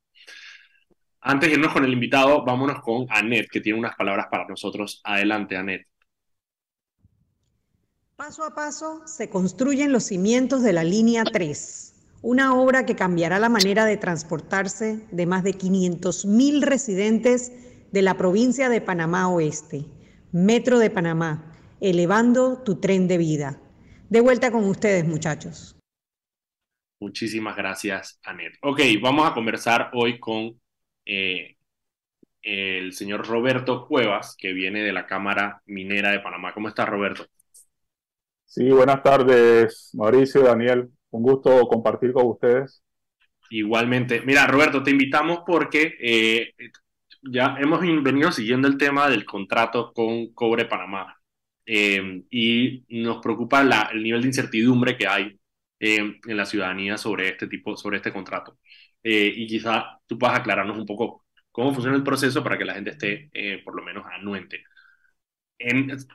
[1.28, 5.00] Antes de irnos con el invitado, vámonos con Anet, que tiene unas palabras para nosotros.
[5.02, 5.84] Adelante, Anet.
[8.14, 13.40] Paso a paso se construyen los cimientos de la línea 3 una obra que cambiará
[13.40, 17.52] la manera de transportarse de más de 500.000 residentes
[17.92, 19.86] de la provincia de Panamá Oeste,
[20.32, 23.60] Metro de Panamá, elevando tu tren de vida.
[24.10, 25.76] De vuelta con ustedes, muchachos.
[27.00, 28.54] Muchísimas gracias, Anet.
[28.62, 30.58] Ok, vamos a conversar hoy con
[31.06, 31.56] eh,
[32.42, 36.52] el señor Roberto Cuevas, que viene de la Cámara Minera de Panamá.
[36.52, 37.26] ¿Cómo estás, Roberto?
[38.44, 40.88] Sí, buenas tardes, Mauricio, Daniel.
[41.10, 42.82] Un gusto compartir con ustedes.
[43.50, 44.22] Igualmente.
[44.22, 46.54] Mira, Roberto, te invitamos porque eh,
[47.22, 51.16] ya hemos venido siguiendo el tema del contrato con Cobre Panamá
[51.64, 55.38] eh, y nos preocupa el nivel de incertidumbre que hay
[55.80, 58.58] eh, en la ciudadanía sobre este tipo, sobre este contrato.
[59.08, 62.90] Y quizá tú puedas aclararnos un poco cómo funciona el proceso para que la gente
[62.90, 63.30] esté
[63.64, 64.64] por lo menos anuente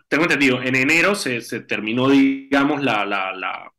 [0.08, 3.71] tengo entendido, en enero se, se terminó, digamos, la, la, la,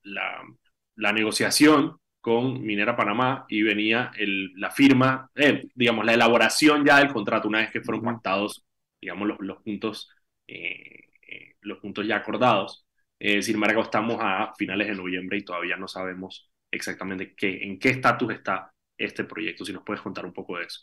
[0.97, 6.99] la, negociación con Minera Panamá y venía el, la firma, eh, digamos, la elaboración ya
[6.99, 8.65] del contrato una vez que fueron pactados,
[9.01, 10.11] digamos, los, los puntos,
[10.47, 12.87] eh, eh, los puntos ya acordados.
[13.21, 17.91] sin embargo, estamos a finales de noviembre y todavía no sabemos exactamente qué, en qué
[17.91, 18.73] estatus está
[19.05, 19.65] este proyecto.
[19.65, 20.81] Si nos puedes contar un poco de eso.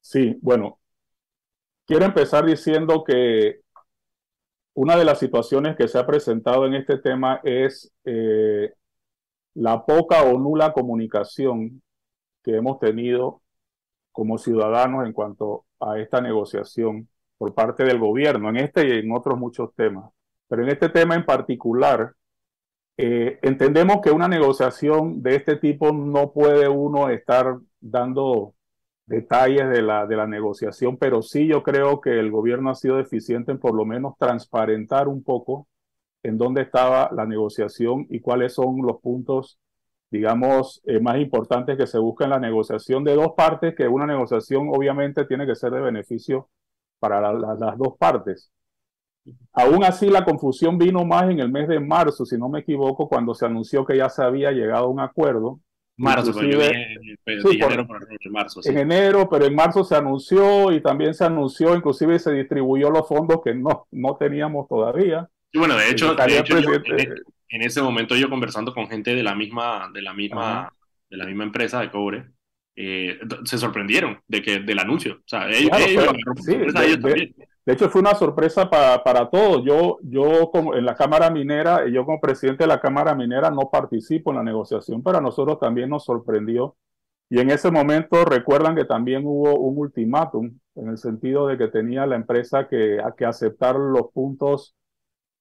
[0.00, 0.80] Sí, bueno,
[1.88, 3.60] Quiero empezar diciendo que
[4.74, 8.74] una de las situaciones que se ha presentado en este tema es eh,
[9.54, 11.82] la poca o nula comunicación
[12.44, 13.40] que hemos tenido
[14.12, 17.08] como ciudadanos en cuanto a esta negociación
[17.38, 20.10] por parte del gobierno, en este y en otros muchos temas.
[20.46, 22.14] Pero en este tema en particular,
[22.98, 28.54] eh, entendemos que una negociación de este tipo no puede uno estar dando
[29.06, 32.96] detalles de la, de la negociación, pero sí yo creo que el gobierno ha sido
[32.96, 35.68] deficiente en por lo menos transparentar un poco
[36.22, 39.60] en dónde estaba la negociación y cuáles son los puntos,
[40.10, 44.06] digamos, eh, más importantes que se busca en la negociación de dos partes, que una
[44.06, 46.50] negociación obviamente tiene que ser de beneficio
[46.98, 48.50] para las dos partes.
[49.52, 53.08] Aún así, la confusión vino más en el mes de marzo, si no me equivoco,
[53.08, 55.60] cuando se anunció que ya se había llegado a un acuerdo
[55.98, 58.60] Marzo, pero en marzo.
[58.64, 63.08] En enero, pero en marzo se anunció y también se anunció, inclusive se distribuyó los
[63.08, 65.28] fondos que no, no teníamos todavía.
[65.50, 70.02] Y bueno, de hecho, en, ese momento yo conversando con gente de la misma, de
[70.02, 70.72] la misma,
[71.10, 72.26] de la misma empresa de cobre,
[72.76, 75.14] eh, se sorprendieron de que del anuncio.
[75.14, 75.72] O sea, ellos,
[77.02, 77.34] de
[77.72, 79.62] hecho, fue una sorpresa para, para todos.
[79.64, 83.70] Yo, yo como en la Cámara Minera, yo como presidente de la Cámara Minera no
[83.70, 86.76] participo en la negociación, pero a nosotros también nos sorprendió.
[87.30, 91.68] Y en ese momento recuerdan que también hubo un ultimátum en el sentido de que
[91.68, 94.74] tenía la empresa que, que aceptar los puntos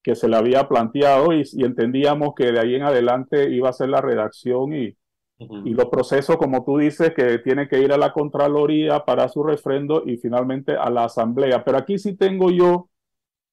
[0.03, 3.73] que se le había planteado y, y entendíamos que de ahí en adelante iba a
[3.73, 4.97] ser la redacción y,
[5.39, 9.43] y los procesos, como tú dices, que tiene que ir a la Contraloría para su
[9.43, 11.63] refrendo y finalmente a la Asamblea.
[11.63, 12.89] Pero aquí sí tengo yo,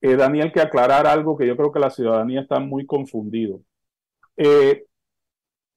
[0.00, 3.60] eh, Daniel, que aclarar algo que yo creo que la ciudadanía está muy confundido.
[4.38, 4.86] Eh,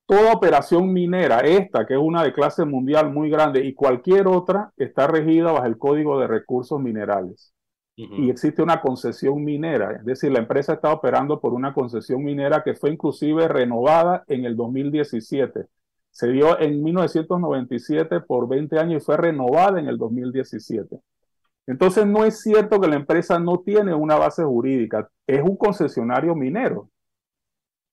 [0.05, 4.71] toda operación minera, esta que es una de clase mundial muy grande y cualquier otra,
[4.77, 7.53] está regida bajo el Código de Recursos Minerales.
[7.95, 12.61] Y existe una concesión minera, es decir, la empresa está operando por una concesión minera
[12.63, 15.65] que fue inclusive renovada en el 2017
[16.17, 20.99] se dio en 1997 por 20 años y fue renovada en el 2017.
[21.67, 26.33] Entonces no es cierto que la empresa no tiene una base jurídica, es un concesionario
[26.33, 26.89] minero.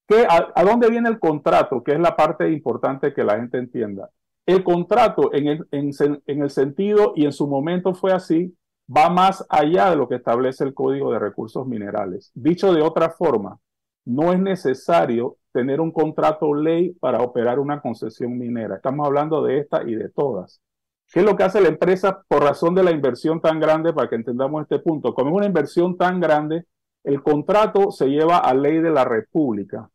[0.07, 1.83] ¿Qué, a, dónde viene el contrato?
[1.83, 4.09] Que es la parte importante que la gente entienda.
[4.47, 8.57] El contrato en el, en el sentido y en su momento fue así,
[8.89, 12.31] va más allá de lo que establece el Código de Recursos Minerales.
[12.33, 13.59] Dicho de otra forma,
[14.05, 18.75] no es necesario tener un contrato ley para operar una concesión minera.
[18.75, 20.61] Estamos hablando de esta y de todas.
[21.11, 24.09] ¿Qué es lo que hace la empresa por razón de la inversión tan grande para
[24.09, 25.13] que entendamos este punto?
[25.13, 26.65] Como es una inversión tan grande,
[27.03, 29.89] el contrato se lleva a ley de la República,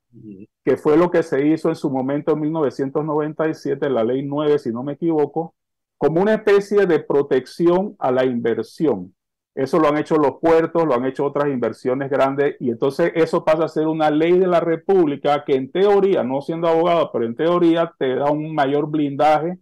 [0.64, 4.70] que fue lo que se hizo en su momento en 1997, la ley 9, si
[4.70, 5.54] no me equivoco,
[5.98, 9.14] como una especie de protección a la inversión.
[9.54, 13.44] Eso lo han hecho los puertos, lo han hecho otras inversiones grandes y entonces eso
[13.44, 17.26] pasa a ser una ley de la República que en teoría, no siendo abogado, pero
[17.26, 19.58] en teoría te da un mayor blindaje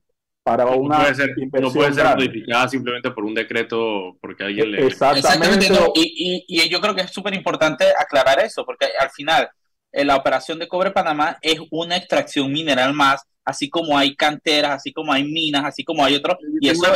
[0.49, 1.31] para una puede ser,
[1.61, 6.81] no puede ser modificada simplemente por un decreto porque alguien le exactamente, y, y, yo
[6.81, 9.51] creo que es súper importante aclarar eso porque al final
[9.93, 14.73] eh, la operación de cobre Panamá es una extracción mineral más así como hay canteras
[14.73, 16.87] así como hay minas así como hay otros y eso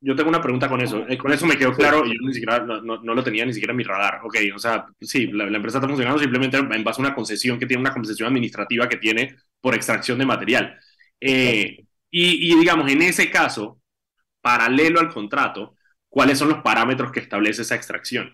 [0.00, 1.04] yo tengo una pregunta con eso.
[1.08, 3.52] Eh, con eso me quedó claro y yo ni siquiera no, no, lo tenía ni
[3.52, 4.20] siquiera en mi radar.
[4.24, 7.66] Ok, o sea, sí, la, empresa está funcionando simplemente en base a una concesión que
[7.66, 10.78] tiene una concesión administrativa que tiene por extracción de material.
[11.20, 13.80] Eh, y, digamos, en ese caso,
[14.40, 15.74] paralelo al contrato,
[16.08, 18.30] ¿cuáles son los parámetros que establece esa extracción?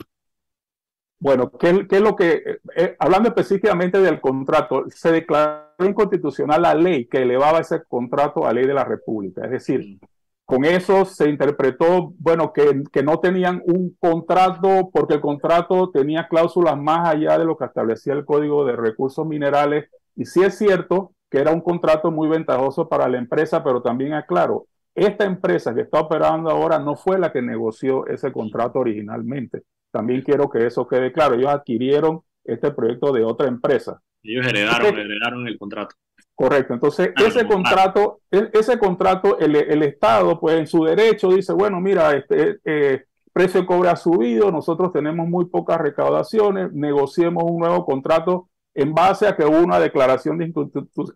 [1.19, 7.07] Bueno, ¿qué, es lo que, eh, hablando específicamente del contrato, se declaró inconstitucional la ley
[7.07, 9.45] que elevaba ese contrato a ley de la República.
[9.47, 10.14] Es decir, mm.
[10.45, 16.29] Con eso se interpretó, bueno, que, que no tenían un contrato porque el contrato tenía
[16.29, 19.89] cláusulas más allá de lo que establecía el Código de Recursos Minerales.
[20.17, 24.13] Y sí es cierto que era un contrato muy ventajoso para la empresa, pero también
[24.13, 29.63] aclaro, esta empresa que está operando ahora no fue la que negoció ese contrato originalmente.
[29.91, 31.35] También quiero que eso quede claro.
[31.35, 34.01] Ellos adquirieron este proyecto de otra empresa.
[34.23, 35.97] Ellos heredaron, heredaron el contrato.
[36.35, 36.75] Correcto.
[36.75, 42.59] Entonces, ese contrato, ese contrato, el, Estado, pues en su derecho dice, bueno, mira, este
[42.65, 48.49] eh, precio de cobre ha subido, nosotros tenemos muy pocas recaudaciones, negociemos un nuevo contrato
[48.75, 50.53] en base a que hubo una declaración de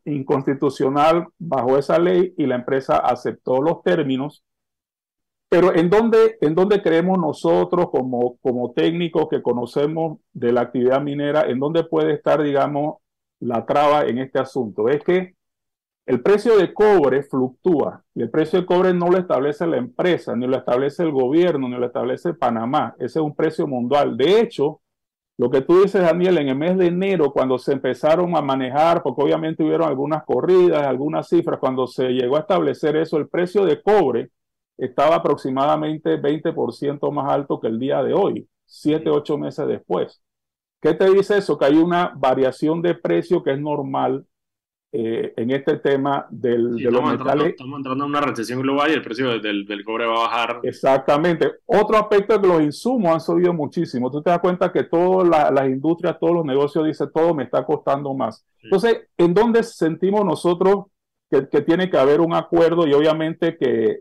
[0.05, 4.45] inconstitucional bajo esa ley y la empresa aceptó los términos.
[5.49, 11.01] Pero ¿en dónde, en dónde creemos nosotros como, como técnicos que conocemos de la actividad
[11.01, 12.99] minera, en dónde puede estar, digamos,
[13.41, 14.89] la traba en este asunto?
[14.89, 15.35] Es que
[16.07, 20.35] el precio de cobre fluctúa y el precio de cobre no lo establece la empresa,
[20.35, 22.95] ni lo establece el gobierno, ni lo establece Panamá.
[22.99, 24.17] Ese es un precio mundial.
[24.17, 24.81] De hecho,
[25.39, 29.03] lo que tú dices, Daniel, en el mes de enero, cuando se empezaron a manejar,
[29.03, 33.65] porque obviamente hubieron algunas corridas, algunas cifras, cuando se llegó a establecer eso, el precio
[33.65, 34.31] de cobre
[34.77, 40.21] estaba aproximadamente 20% más alto que el día de hoy, siete, ocho meses después.
[40.81, 41.59] ¿Qué te dice eso?
[41.59, 44.25] Que hay una variación de precio que es normal
[44.91, 47.49] eh, en este tema del, de los metales.
[47.49, 50.61] estamos entrando en una recesión global y el precio del, del, cobre va a bajar.
[50.63, 51.53] Exactamente.
[51.67, 54.11] Otro aspecto es que los insumos han subido muchísimo.
[54.11, 57.67] Tú te das cuenta que todas las industrias, todos los negocios dicen todo me está
[57.67, 58.47] costando más.
[58.63, 60.87] Entonces, ¿en dónde sentimos nosotros
[61.31, 63.99] que, que, tiene que haber un acuerdo y obviamente que,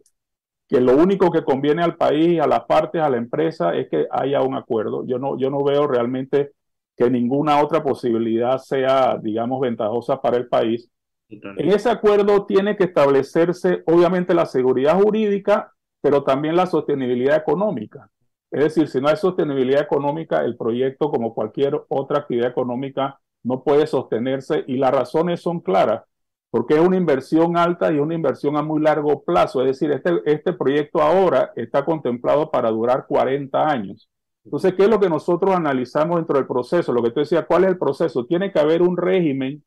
[0.70, 4.08] que lo único que conviene al país, a las partes, a la empresa es que
[4.10, 5.06] haya un acuerdo?
[5.06, 6.54] Yo no, yo no veo realmente
[6.98, 10.90] que ninguna otra posibilidad sea, digamos, ventajosa para el país.
[11.30, 18.10] En ese acuerdo tiene que establecerse, obviamente, la seguridad jurídica, pero también la sostenibilidad económica.
[18.50, 23.64] Es decir, si no hay sostenibilidad económica, el proyecto, como cualquier otra actividad económica, no
[23.64, 26.04] puede sostenerse y las razones son claras,
[26.50, 29.62] porque es una inversión alta y una inversión a muy largo plazo.
[29.62, 34.10] Es decir, este, este proyecto ahora está contemplado para durar 40 años.
[34.48, 36.94] Entonces, ¿qué es lo que nosotros analizamos dentro del proceso?
[36.94, 38.26] Lo que tú decías, ¿cuál es el proceso?
[38.26, 39.62] Tiene que haber un régimen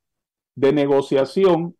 [0.55, 1.76] de negociación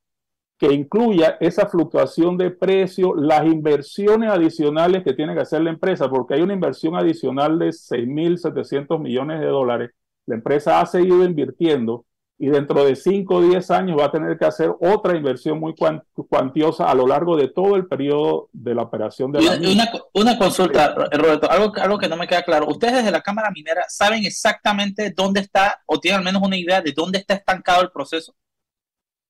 [0.59, 6.11] que incluya esa fluctuación de precio, las inversiones adicionales que tiene que hacer la empresa,
[6.11, 9.93] porque hay una inversión adicional de 6.700 millones de dólares.
[10.27, 12.05] La empresa ha seguido invirtiendo
[12.43, 15.75] y dentro de 5 o 10 años va a tener que hacer otra inversión muy
[15.75, 20.39] cuantiosa a lo largo de todo el periodo de la operación de la una, una,
[20.39, 22.67] consulta, Roberto, algo, algo que no me queda claro.
[22.67, 26.81] ¿Ustedes desde la Cámara Minera saben exactamente dónde está o tienen al menos una idea
[26.81, 28.35] de dónde está estancado el proceso?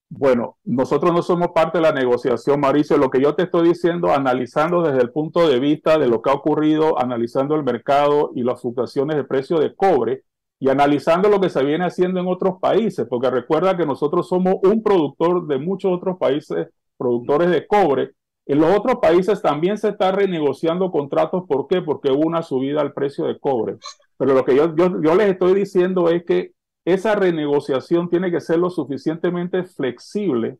[0.09, 2.97] Bueno, nosotros no somos parte de la negociación, Mauricio.
[2.97, 6.31] Lo que yo te estoy diciendo, analizando desde el punto de vista de lo que
[6.31, 10.23] ha ocurrido, analizando el mercado y las fluctuaciones de precio de cobre,
[10.63, 14.57] y analizando lo que se viene haciendo en otros países, porque recuerda que nosotros somos
[14.63, 18.11] un productor de muchos otros países productores de cobre.
[18.45, 21.45] En los otros países también se está renegociando contratos.
[21.49, 21.81] ¿Por qué?
[21.81, 23.77] Porque hubo una subida al precio de cobre.
[24.19, 26.53] Pero lo que yo, yo, les estoy diciendo es que
[26.85, 30.59] esa renegociación tiene que ser lo suficientemente flexible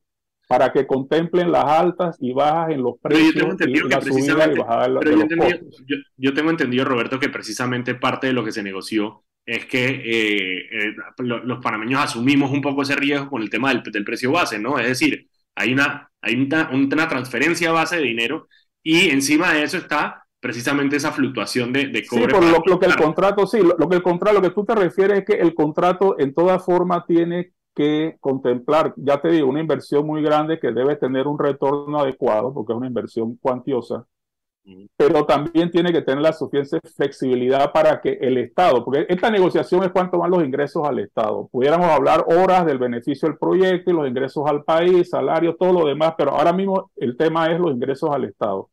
[0.49, 4.89] para que contemplen las altas y bajas en los precios y la subida y bajada
[4.89, 5.05] de, los
[6.17, 10.69] yo tengo entendido, Roberto, que precisamente parte de lo que se negoció es que eh,
[10.71, 14.79] eh, los panameños asumimos un poco ese riesgo con el tema del, precio base, ¿no?
[14.79, 15.27] Es decir,
[15.57, 18.47] hay, una, hay una, transferencia base de dinero
[18.81, 22.27] y encima de eso está precisamente esa fluctuación de, de cobre.
[22.27, 24.77] Sí, por lo, que el contrato, sí, lo, que el contrato, lo que tú te
[24.77, 29.61] refieres es que el contrato en toda forma tiene que contemplar, ya te digo, una
[29.61, 34.07] inversión muy grande que debe tener un retorno adecuado, porque es una inversión cuantiosa,
[34.97, 39.83] pero también tiene que tener la suficiente flexibilidad para que el Estado, porque esta negociación
[39.83, 41.49] es cuánto van los ingresos al Estado.
[41.51, 45.87] Pudiéramos hablar horas del beneficio del proyecto y los ingresos al país, salarios, todo lo
[45.87, 48.71] demás, pero ahora mismo el tema es los ingresos al Estado.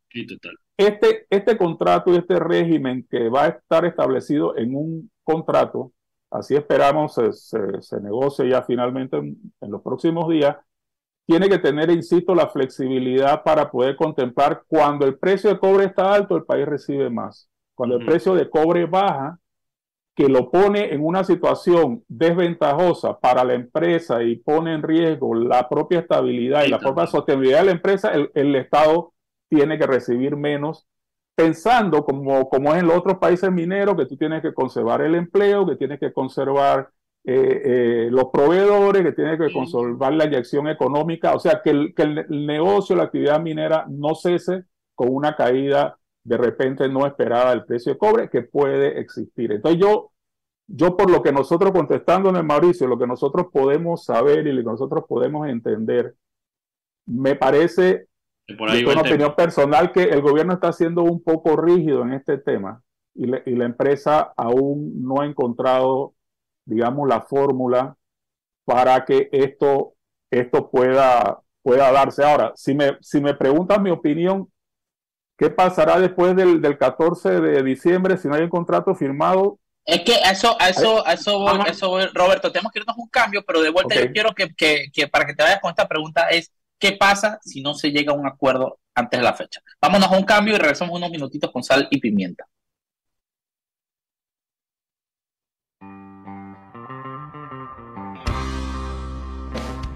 [0.76, 5.92] Este, este contrato y este régimen que va a estar establecido en un contrato,
[6.30, 10.56] así esperamos se, se, negocie ya finalmente en los próximos días,
[11.28, 16.14] tiene que tener, insisto, la flexibilidad para poder contemplar cuando el precio de cobre está
[16.14, 17.50] alto, el país recibe más.
[17.74, 19.38] Cuando el precio de cobre baja,
[20.14, 25.68] que lo pone en una situación desventajosa para la empresa y pone en riesgo la
[25.68, 29.12] propia estabilidad y la propia sostenibilidad de la empresa, el, Estado
[29.50, 30.86] tiene que recibir menos,
[31.34, 35.14] pensando como, como es en los otros países mineros, que tú tienes que conservar el
[35.14, 36.88] empleo, que tienes que conservar
[37.24, 41.94] eh, eh, los proveedores, que tienes que conservar la inyección económica, o sea, que el,
[41.94, 44.64] que el negocio, la actividad minera no cese
[44.94, 45.98] con una caída
[46.28, 49.50] de repente no esperada el precio de cobre que puede existir.
[49.50, 50.12] Entonces yo,
[50.66, 54.70] yo por lo que nosotros contestándole Mauricio, lo que nosotros podemos saber y lo que
[54.70, 56.14] nosotros podemos entender,
[57.06, 58.08] me parece,
[58.58, 62.82] por una opinión personal, que el gobierno está siendo un poco rígido en este tema
[63.14, 66.14] y, y la empresa aún no ha encontrado,
[66.68, 67.96] digamos, la fórmula
[68.64, 69.94] para que esto,
[70.30, 72.24] esto pueda, pueda darse.
[72.24, 74.48] Ahora, si me, si me preguntan mi opinión,
[75.38, 79.60] ¿Qué pasará después del, del 14 de diciembre si no hay un contrato firmado?
[79.84, 83.70] Es que eso, eso, eso, voy, eso Roberto, tenemos que irnos un cambio, pero de
[83.70, 86.92] vuelta yo quiero que, que, que, para que te vayas con esta pregunta es, ¿qué
[86.92, 89.60] pasa si no se llega a un acuerdo antes de la fecha?
[89.80, 92.44] Vámonos a un cambio y regresamos unos minutitos con sal y pimienta.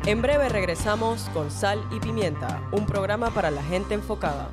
[0.04, 4.50] En breve regresamos con Sal y Pimienta, un programa para la gente enfocada.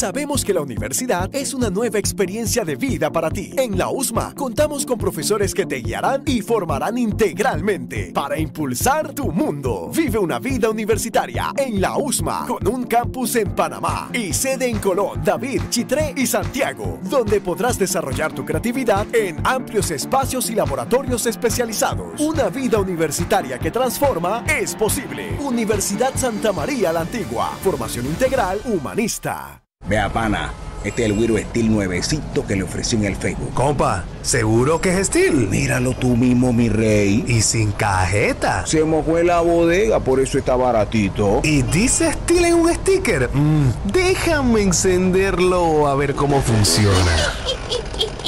[0.00, 3.52] Sabemos que la universidad es una nueva experiencia de vida para ti.
[3.58, 9.30] En la USMA contamos con profesores que te guiarán y formarán integralmente para impulsar tu
[9.30, 9.90] mundo.
[9.94, 14.78] Vive una vida universitaria en la USMA con un campus en Panamá y sede en
[14.78, 21.26] Colón, David, Chitré y Santiago, donde podrás desarrollar tu creatividad en amplios espacios y laboratorios
[21.26, 22.18] especializados.
[22.18, 25.36] Una vida universitaria que transforma es posible.
[25.40, 27.50] Universidad Santa María la Antigua.
[27.62, 29.59] Formación integral humanista.
[29.90, 30.52] Vea, pana,
[30.84, 33.52] este es el Wiro Steel nuevecito que le ofrecí en el Facebook.
[33.54, 35.48] Compa, ¿seguro que es Steel?
[35.48, 37.24] Míralo tú mismo, mi rey.
[37.26, 38.64] Y sin cajeta.
[38.68, 41.40] Se mojó en la bodega, por eso está baratito.
[41.42, 43.30] ¿Y dice Steel en un sticker?
[43.34, 47.34] Mm, déjame encenderlo a ver cómo funciona.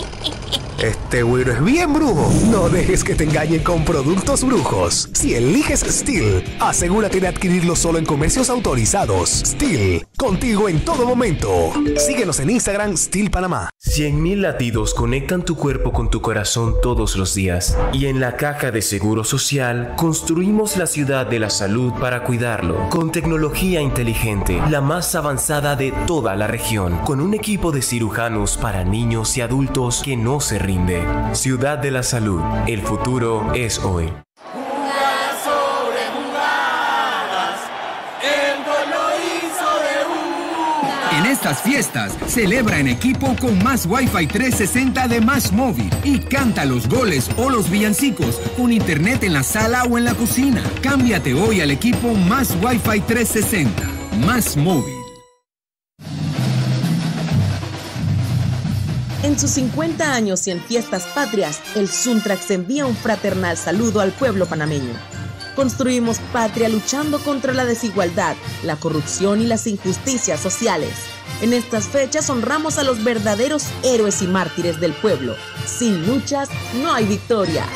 [0.83, 2.29] Este güiro es bien brujo.
[2.51, 5.09] No dejes que te engañen con productos brujos.
[5.13, 9.31] Si eliges Steel, asegúrate de adquirirlo solo en comercios autorizados.
[9.47, 11.73] Steel, contigo en todo momento.
[11.97, 13.71] Síguenos en Instagram, Steel Panamá.
[13.85, 17.79] 100.000 latidos conectan tu cuerpo con tu corazón todos los días.
[17.93, 22.89] Y en la caja de Seguro Social construimos la ciudad de la salud para cuidarlo.
[22.91, 26.99] Con tecnología inteligente, la más avanzada de toda la región.
[27.05, 30.72] Con un equipo de cirujanos para niños y adultos que no se ríen
[31.35, 32.41] Ciudad de la Salud.
[32.67, 34.11] El futuro es hoy.
[41.19, 46.65] En estas fiestas, celebra en equipo con más Wi-Fi 360 de Más Móvil y canta
[46.65, 50.63] los goles o los villancicos con internet en la sala o en la cocina.
[50.81, 53.83] Cámbiate hoy al equipo Más Wi-Fi 360.
[54.27, 55.02] Más Móvil.
[59.23, 64.11] En sus 50 años y en fiestas patrias, el Suntrax envía un fraternal saludo al
[64.11, 64.95] pueblo panameño.
[65.55, 70.91] Construimos patria luchando contra la desigualdad, la corrupción y las injusticias sociales.
[71.41, 75.37] En estas fechas honramos a los verdaderos héroes y mártires del pueblo.
[75.67, 76.49] Sin luchas
[76.83, 77.69] no hay victorias.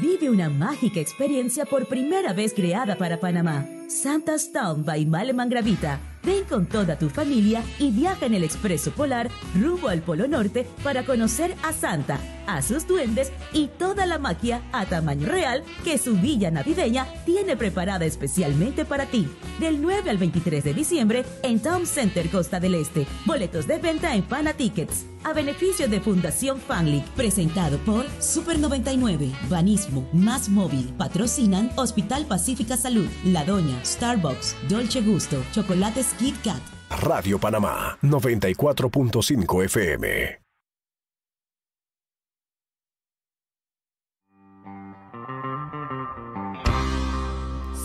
[0.00, 3.66] Vive una mágica experiencia por primera vez creada para Panamá.
[3.88, 8.90] Santa's Town by Maleman Gravita Ven con toda tu familia y viaja en el Expreso
[8.90, 12.18] Polar rumbo al Polo Norte para conocer a Santa,
[12.48, 17.56] a sus duendes y toda la magia a tamaño real que su villa navideña tiene
[17.56, 19.28] preparada especialmente para ti.
[19.60, 23.06] Del 9 al 23 de diciembre en Town Center Costa del Este.
[23.26, 25.06] Boletos de venta en Pana Tickets.
[25.24, 32.76] A beneficio de Fundación Fanlic, presentado por Super 99, Banismo, Más Móvil, patrocinan Hospital Pacífica
[32.76, 36.62] Salud, La Doña, Starbucks, Dolce Gusto, Chocolates Kit Kat.
[37.02, 40.47] Radio Panamá 94.5 FM.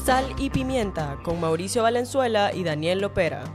[0.03, 3.45] Sal y pimienta con Mauricio Valenzuela y Daniel Lopera.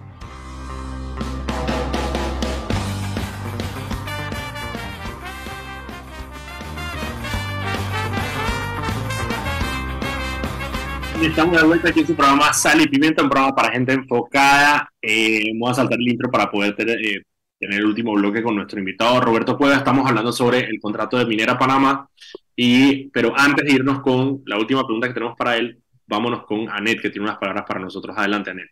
[11.20, 14.90] Estamos de vuelta aquí en su programa Sal y Pimienta, un programa para gente enfocada.
[15.03, 17.24] Eh, vamos a saltar el intro para poder eh,
[17.59, 19.76] tener el último bloque con nuestro invitado Roberto Cueva.
[19.76, 22.09] Estamos hablando sobre el contrato de Minera Panamá.
[22.57, 25.78] Y, pero antes de irnos con la última pregunta que tenemos para él,
[26.09, 28.17] vámonos con Anet, que tiene unas palabras para nosotros.
[28.19, 28.69] Adelante, Anet.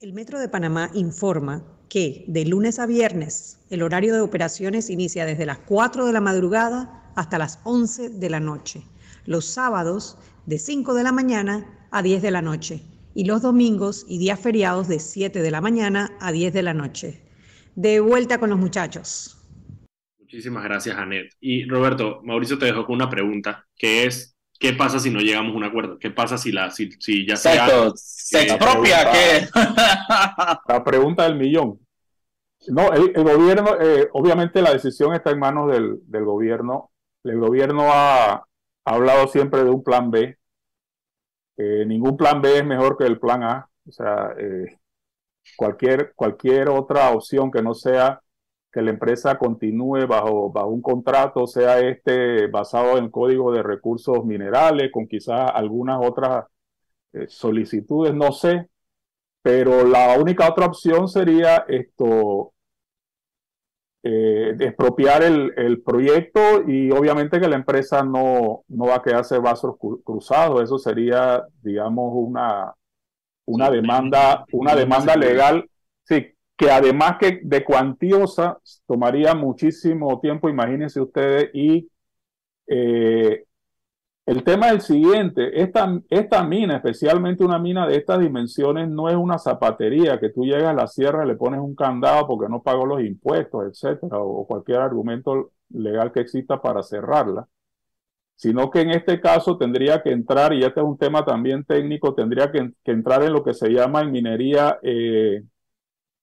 [0.00, 5.24] El Metro de Panamá informa que de lunes a viernes el horario de operaciones inicia
[5.24, 8.82] desde las 4 de la madrugada hasta las 11 de la noche.
[9.24, 12.82] Los sábados de 5 de la mañana a 10 de la noche
[13.14, 16.74] y los domingos y días feriados de 7 de la mañana a 10 de la
[16.74, 17.22] noche.
[17.74, 19.38] De vuelta con los muchachos.
[20.18, 21.32] Muchísimas gracias, Anet.
[21.40, 25.52] Y Roberto, Mauricio te dejó con una pregunta, que es, ¿qué pasa si no llegamos
[25.52, 25.98] a un acuerdo?
[25.98, 27.90] ¿Qué pasa si, la, si, si ya sea...
[27.94, 29.48] se expropia, ¿qué?
[30.68, 31.80] La pregunta del millón.
[32.68, 36.90] No, el, gobierno, eh, obviamente la decisión está en manos del, del gobierno.
[37.22, 38.46] El gobierno ha, ha,
[38.84, 40.36] hablado siempre de un plan B.
[41.58, 43.68] Eh, ningún plan B es mejor que el plan A.
[43.86, 44.78] O sea, eh,
[45.56, 48.20] cualquier, cualquier otra opción que no sea
[48.76, 54.22] que la empresa continúe bajo, bajo un contrato, sea este basado en código de recursos
[54.26, 56.44] minerales, con quizás algunas otras
[57.14, 58.68] eh, solicitudes, no sé,
[59.40, 62.52] pero la única otra opción sería esto,
[64.02, 69.38] eh, expropiar el, el, proyecto y obviamente que la empresa no, no va a quedarse
[69.38, 72.74] vasos cruzados, eso sería, digamos, una,
[73.46, 75.66] una demanda, una demanda legal,
[76.04, 81.88] sí, que además que de cuantiosa tomaría muchísimo tiempo, imagínense ustedes, y
[82.66, 83.44] eh,
[84.26, 89.08] el tema es el siguiente, esta, esta mina, especialmente una mina de estas dimensiones, no
[89.08, 92.50] es una zapatería que tú llegas a la sierra y le pones un candado porque
[92.50, 97.46] no pagó los impuestos, etcétera, o cualquier argumento legal que exista para cerrarla
[98.36, 102.14] sino que en este caso tendría que entrar, y este es un tema también técnico,
[102.14, 105.42] tendría que, entrar en lo que se llama en minería eh,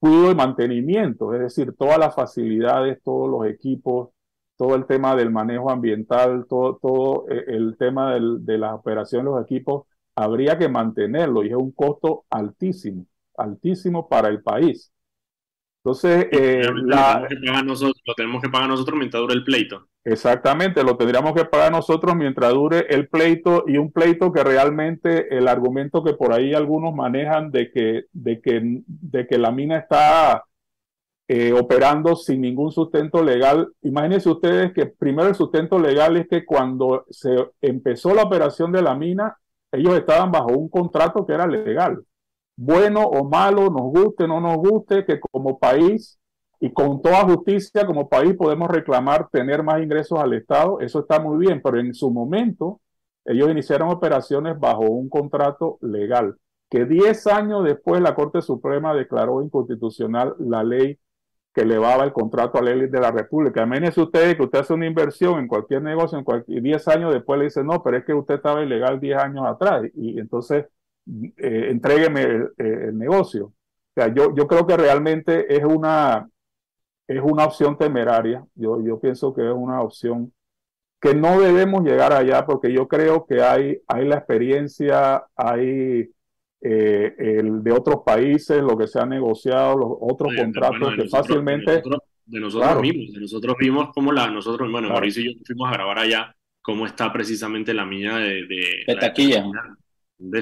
[0.04, 4.10] cuidado y mantenimiento, es decir, todas las facilidades, todos los equipos,
[4.58, 9.42] todo el tema del manejo ambiental, todo, todo eh, el tema de las operaciones los
[9.42, 9.86] equipos,
[10.16, 13.06] habría que mantenerlo y es un costo altísimo,
[13.38, 14.93] altísimo para el país.
[15.86, 19.86] Entonces, eh, la, lo tenemos que pagar nosotros mientras dure el pleito.
[20.06, 25.38] Exactamente, lo tendríamos que pagar nosotros mientras dure el pleito y un pleito que realmente
[25.38, 29.78] el argumento que por ahí algunos manejan de que, de que, de que la mina
[29.78, 30.46] está
[31.28, 33.68] eh, operando sin ningún sustento legal.
[33.82, 38.82] Imagínense ustedes que primero el sustento legal es que cuando se empezó la operación de
[38.82, 39.38] la mina,
[39.70, 42.06] ellos estaban bajo un contrato que era legal
[42.56, 46.20] bueno o malo, nos guste no nos guste, que como país
[46.60, 51.20] y con toda justicia como país podemos reclamar tener más ingresos al Estado, eso está
[51.20, 52.80] muy bien, pero en su momento
[53.26, 56.38] ellos iniciaron operaciones bajo un contrato legal,
[56.70, 61.00] que 10 años después la Corte Suprema declaró inconstitucional la ley
[61.54, 63.64] que elevaba el contrato a la ley de la República.
[63.64, 67.38] Imagínense ustedes que usted hace una inversión en cualquier negocio, en cualquier, 10 años después
[67.40, 69.84] le dice, no, pero es que usted estaba ilegal 10 años atrás.
[69.94, 70.66] Y entonces
[71.06, 73.46] eh, entrégueme el, negocio.
[73.46, 73.54] O
[73.96, 76.28] sea, yo, yo creo que realmente es una,
[77.08, 78.46] es una opción temeraria.
[78.56, 80.34] Yo, yo pienso que es una opción
[81.02, 86.10] que no debemos llegar allá porque yo creo que hay, hay la experiencia, hay
[86.62, 91.84] eh, el de otros países, lo que se ha negociado, los otros contratos que fácilmente...
[92.26, 95.74] De nosotros, mismos, de nosotros vimos cómo la, nosotros, bueno, Mauricio y yo fuimos a
[95.74, 98.48] grabar allá cómo está precisamente la mina de...
[98.48, 99.44] De, taquilla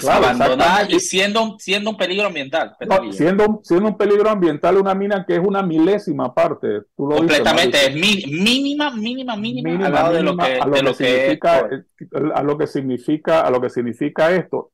[0.10, 2.76] abandonada y siendo, siendo un peligro ambiental.
[3.12, 6.84] siendo, siendo un peligro ambiental una mina que es una milésima parte.
[6.96, 10.12] Completamente, es mínima, mínima, mínima, a
[10.68, 11.70] lo que, significa,
[12.36, 14.72] a lo que significa, a lo que significa esto.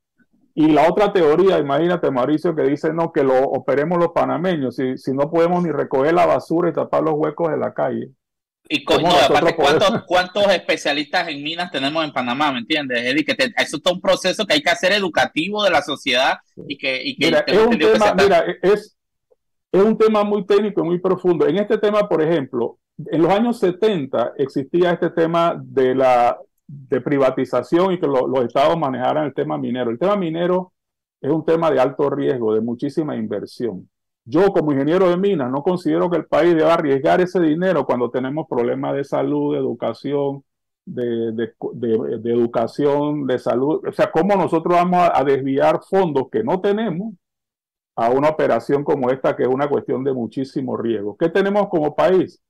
[0.54, 4.98] Y la otra teoría, imagínate Mauricio, que dice no, que lo operemos los panameños, si,
[4.98, 8.10] si no podemos ni recoger la basura y tapar los huecos de la calle.
[8.70, 12.52] Y no, aparte, ¿cuántos, ¿cuántos, especialistas en minas tenemos en Panamá?
[12.52, 13.24] ¿Me entiendes, Eddie?
[13.24, 16.38] Que eso es todo un proceso que hay que hacer educativo de la sociedad
[16.68, 17.02] y que...
[17.04, 18.98] Y que mira, es un, tema, mira es,
[19.72, 21.48] es un tema muy técnico y muy profundo.
[21.48, 26.38] En este tema, por ejemplo, en los años 70 existía este tema de la
[26.68, 29.90] de privatización y que los estados manejaran el tema minero.
[29.90, 30.74] El tema minero
[31.22, 33.90] es un tema de alto riesgo, de muchísima inversión.
[34.30, 38.12] Yo como ingeniero de minas no considero que el país deba arriesgar ese dinero cuando
[38.12, 40.44] tenemos problemas de salud, de educación,
[40.84, 43.88] de, de, educación, de salud.
[43.88, 47.14] O sea, ¿cómo nosotros vamos a, desviar fondos que no tenemos
[47.96, 51.16] a una operación como esta, que es una cuestión de muchísimo riesgo?
[51.16, 52.42] ¿Qué tenemos como país?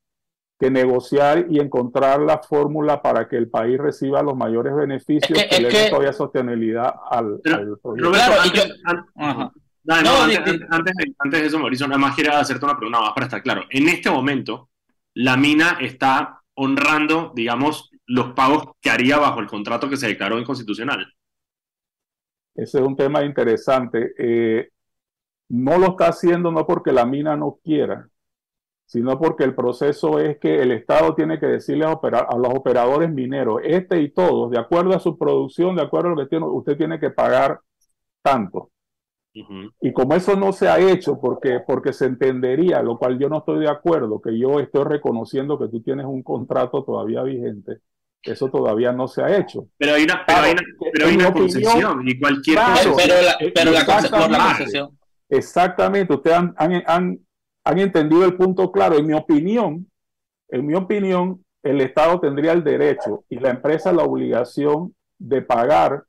[0.60, 5.62] Que negociar y encontrar la fórmula para que el país reciba los mayores beneficios que,
[5.62, 8.12] le dé todavía sostenibilidad al, proyecto.
[8.44, 9.67] antes, antes,
[11.38, 13.64] de eso, Mauricio, nada más quería hacerte una pregunta más para estar claro.
[13.70, 14.70] En este momento,
[15.14, 20.40] la mina está honrando, digamos, los pagos que haría bajo el contrato que se declaró
[20.40, 21.08] inconstitucional.
[22.56, 24.14] Ese es un tema interesante.
[24.18, 24.70] Eh,
[25.50, 28.10] no lo está haciendo no porque la mina no quiera,
[28.86, 31.90] sino porque el proceso es que el Estado tiene que decirle a,
[32.38, 36.18] los operadores mineros, este y todos, de acuerdo a su producción, de acuerdo a lo
[36.24, 37.62] que tiene, usted tiene que pagar
[38.22, 38.72] tanto.
[39.34, 43.40] Y como eso no se ha hecho, porque, porque se entendería, lo cual yo no
[43.40, 47.80] estoy de acuerdo, que yo estoy reconociendo que tú tienes un contrato todavía vigente,
[48.24, 49.68] eso todavía no se ha hecho.
[49.78, 52.60] Pero hay una, pero hay una, concesión y cualquier
[53.54, 54.98] Pero, la, concesión.
[55.30, 57.20] Exactamente, ustedes han, han,
[57.64, 58.98] han entendido el punto claro.
[58.98, 59.90] En mi opinión,
[60.50, 66.04] en mi opinión, el Estado tendría el derecho y la empresa la obligación de pagar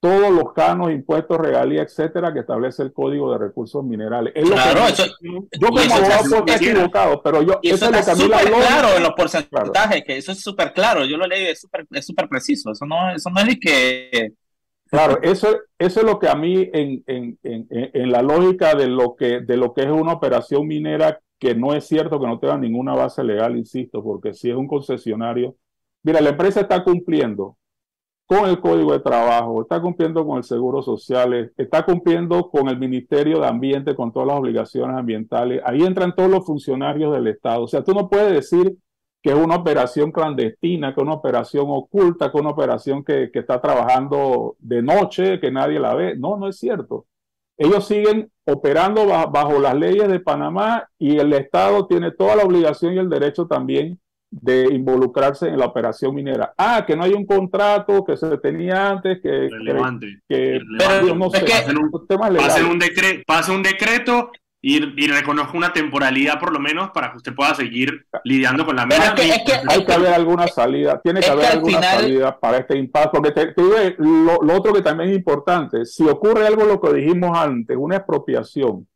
[0.00, 4.32] todos los canos, impuestos, regalías, etcétera, que establece el Código de Recursos Minerales.
[4.34, 9.12] claro, eso, yo como abogado equivocado, pero yo eso, eso es súper claro en los
[9.12, 12.84] porcentajes, que eso es súper claro, yo lo leí, es súper es super preciso, eso
[12.86, 14.32] no, eso no es de que...
[14.88, 18.86] Claro, eso, eso es lo que a mí en, en, en, en, la lógica de
[18.86, 22.38] lo, que, de lo que es una operación minera, que no es cierto que no
[22.38, 25.56] tenga ninguna base legal, insisto, porque si es un concesionario,
[26.04, 27.56] mira, la empresa está cumpliendo
[28.26, 32.78] con el Código de Trabajo, está cumpliendo con el Seguro Social, está cumpliendo con el
[32.78, 35.62] Ministerio de Ambiente, con todas las obligaciones ambientales.
[35.64, 37.62] Ahí entran todos los funcionarios del Estado.
[37.62, 38.76] O sea, tú no puedes decir
[39.22, 43.30] que es una operación clandestina, que es una operación oculta, que es una operación que,
[43.32, 46.16] está trabajando de noche, que nadie la ve.
[46.16, 47.06] No, no es cierto.
[47.56, 52.94] Ellos siguen operando bajo las leyes de Panamá y el Estado tiene toda la obligación
[52.94, 53.98] y el derecho también
[54.30, 56.52] de involucrarse en la operación minera.
[56.56, 59.48] Ah, que no hay un contrato que se tenía antes, que...
[59.50, 60.20] Relevante.
[60.28, 65.72] que, Pero, no sé, pasen un, un, decreto, pase un decreto y, y reconozca una
[65.72, 69.14] temporalidad por lo menos para que usted pueda seguir lidiando con la mina.
[69.68, 73.22] hay que haber alguna salida, tiene que haber alguna salida para este impacto.
[73.22, 77.38] Porque te, lo, lo, otro que también es importante, si ocurre algo lo que dijimos
[77.38, 78.88] antes, una expropiación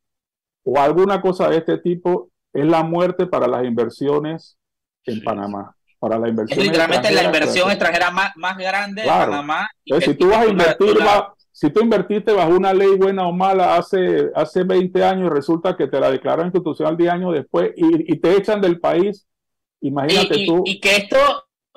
[0.65, 4.59] o alguna cosa de este tipo, es la muerte para las inversiones
[5.07, 5.75] en Panamá.
[5.99, 6.59] Para la inversión.
[6.59, 9.69] Es literalmente la inversión extranjera más, más grande de Panamá.
[10.01, 10.97] si tú vas a invertir,
[11.53, 15.77] si tú invertiste bajo una ley buena o mala hace, hace 20 años y resulta
[15.77, 19.27] que te la declararon institucional 10 años después y, te echan del país,
[19.83, 20.63] imagínate tú.
[20.65, 21.19] Y que esto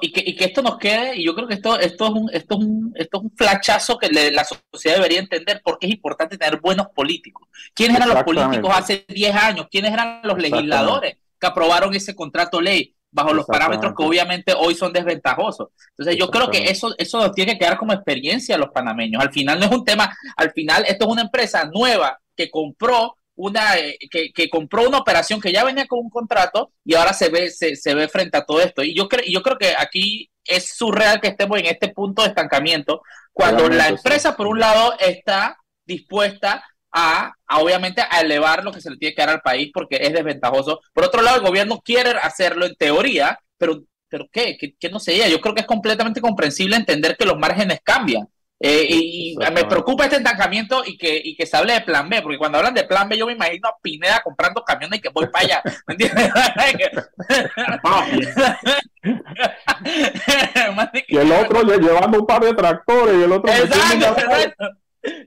[0.02, 2.30] y que, y que, esto nos quede, y yo creo que esto, esto, es, un,
[2.34, 6.38] esto, es, un, esto es un flachazo que la sociedad debería entender porque es importante
[6.38, 7.48] tener buenos políticos.
[7.74, 9.68] ¿Quiénes eran los políticos hace 10 años?
[9.70, 12.96] ¿Quiénes eran los legisladores que aprobaron ese contrato ley?
[13.14, 15.70] Bajo los parámetros que obviamente hoy son desventajosos.
[15.92, 19.22] Entonces yo creo que eso, eso nos tiene que quedar como experiencia a los panameños.
[19.22, 23.18] Al final no es un tema, al final esto es una empresa nueva que compró
[23.36, 27.14] una eh, que, que, compró una operación que ya venía con un contrato y ahora
[27.14, 29.74] se ve se, se ve frente a todo esto y yo creo yo creo que
[29.76, 33.02] aquí es surreal que estemos en este punto de estancamiento
[33.32, 38.92] cuando la empresa por un lado está dispuesta a, obviamente a elevar lo que se
[38.92, 40.80] le tiene que dar al país porque es desventajoso.
[40.94, 44.58] Por otro lado, el gobierno quiere hacerlo en teoría, pero, pero ¿qué?
[44.58, 45.18] ¿Qué, no sé?
[45.30, 48.28] Yo creo que es completamente comprensible entender que los márgenes cambian.
[48.66, 52.22] Eh, y, me preocupa este estancamiento y que, y que se hable de plan B,
[52.22, 55.10] porque cuando hablan de plan B yo me imagino a Pineda comprando camiones y que
[55.10, 55.62] voy para allá.
[55.86, 56.32] ¿Me entiendes?
[61.10, 63.52] y el otro llevando un par de tractores y el otro...
[63.52, 64.16] Exacto,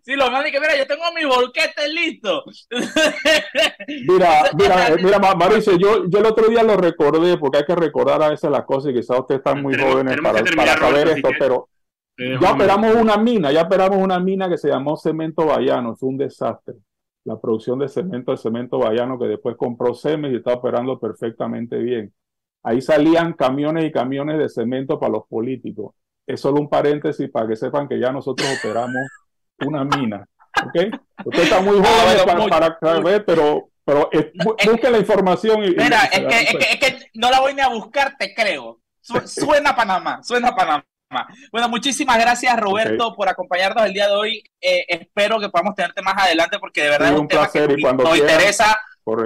[0.03, 2.45] Sí, lo más que, mira, yo tengo mi volquete listo.
[4.09, 7.75] Mira, mira, eh, mira, Mauricio, yo, yo el otro día lo recordé, porque hay que
[7.75, 11.29] recordar a veces las cosas y quizás ustedes están muy jóvenes para, para saber esto,
[11.39, 11.69] pero
[12.17, 16.17] ya operamos una mina, ya operamos una mina que se llamó Cemento Bayano, fue un
[16.17, 16.77] desastre.
[17.25, 21.77] La producción de cemento de Cemento Bayano que después compró Cemes y está operando perfectamente
[21.79, 22.15] bien.
[22.63, 25.95] Ahí salían camiones y camiones de cemento para los políticos.
[26.27, 29.03] Es solo un paréntesis para que sepan que ya nosotros operamos
[29.61, 30.27] una mina.
[30.65, 31.01] ¿Ok?
[31.25, 34.11] Usted está muy ah, joven para, saber, pero, pero
[34.65, 35.65] busque la información.
[35.65, 38.81] Y, mira, es, que, es, que, no la voy ni a buscar, te creo.
[39.01, 40.85] suena Panamá, suena Panamá.
[41.53, 44.43] Bueno, muchísimas gracias Roberto por acompañarnos el día de hoy.
[44.61, 48.19] Eh, espero que podamos tenerte más adelante porque de verdad es un, tema que nos
[48.19, 48.77] interesa.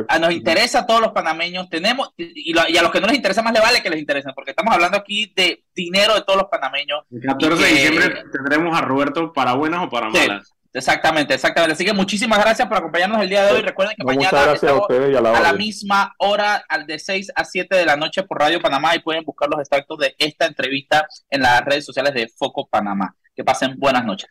[0.09, 1.69] A nos interesa a todos los panameños.
[1.71, 4.51] Tenemos, y, a los que no les interesa más le vale que les interesen, porque
[4.51, 7.01] estamos hablando aquí de dinero de todos los panameños.
[7.11, 10.53] El 14 de diciembre tendremos a Roberto para buenas o para malas.
[10.73, 11.73] Exactamente, exactamente.
[11.73, 13.63] Así que muchísimas gracias por acompañarnos el día de hoy.
[13.63, 18.23] Recuerden que mañana a, la, misma hora, al de 6 a 7 de la noche
[18.23, 22.15] por Radio Panamá y pueden buscar los extractos de esta entrevista en las redes sociales
[22.15, 23.17] de Foco Panamá.
[23.35, 24.31] Que pasen buenas noches.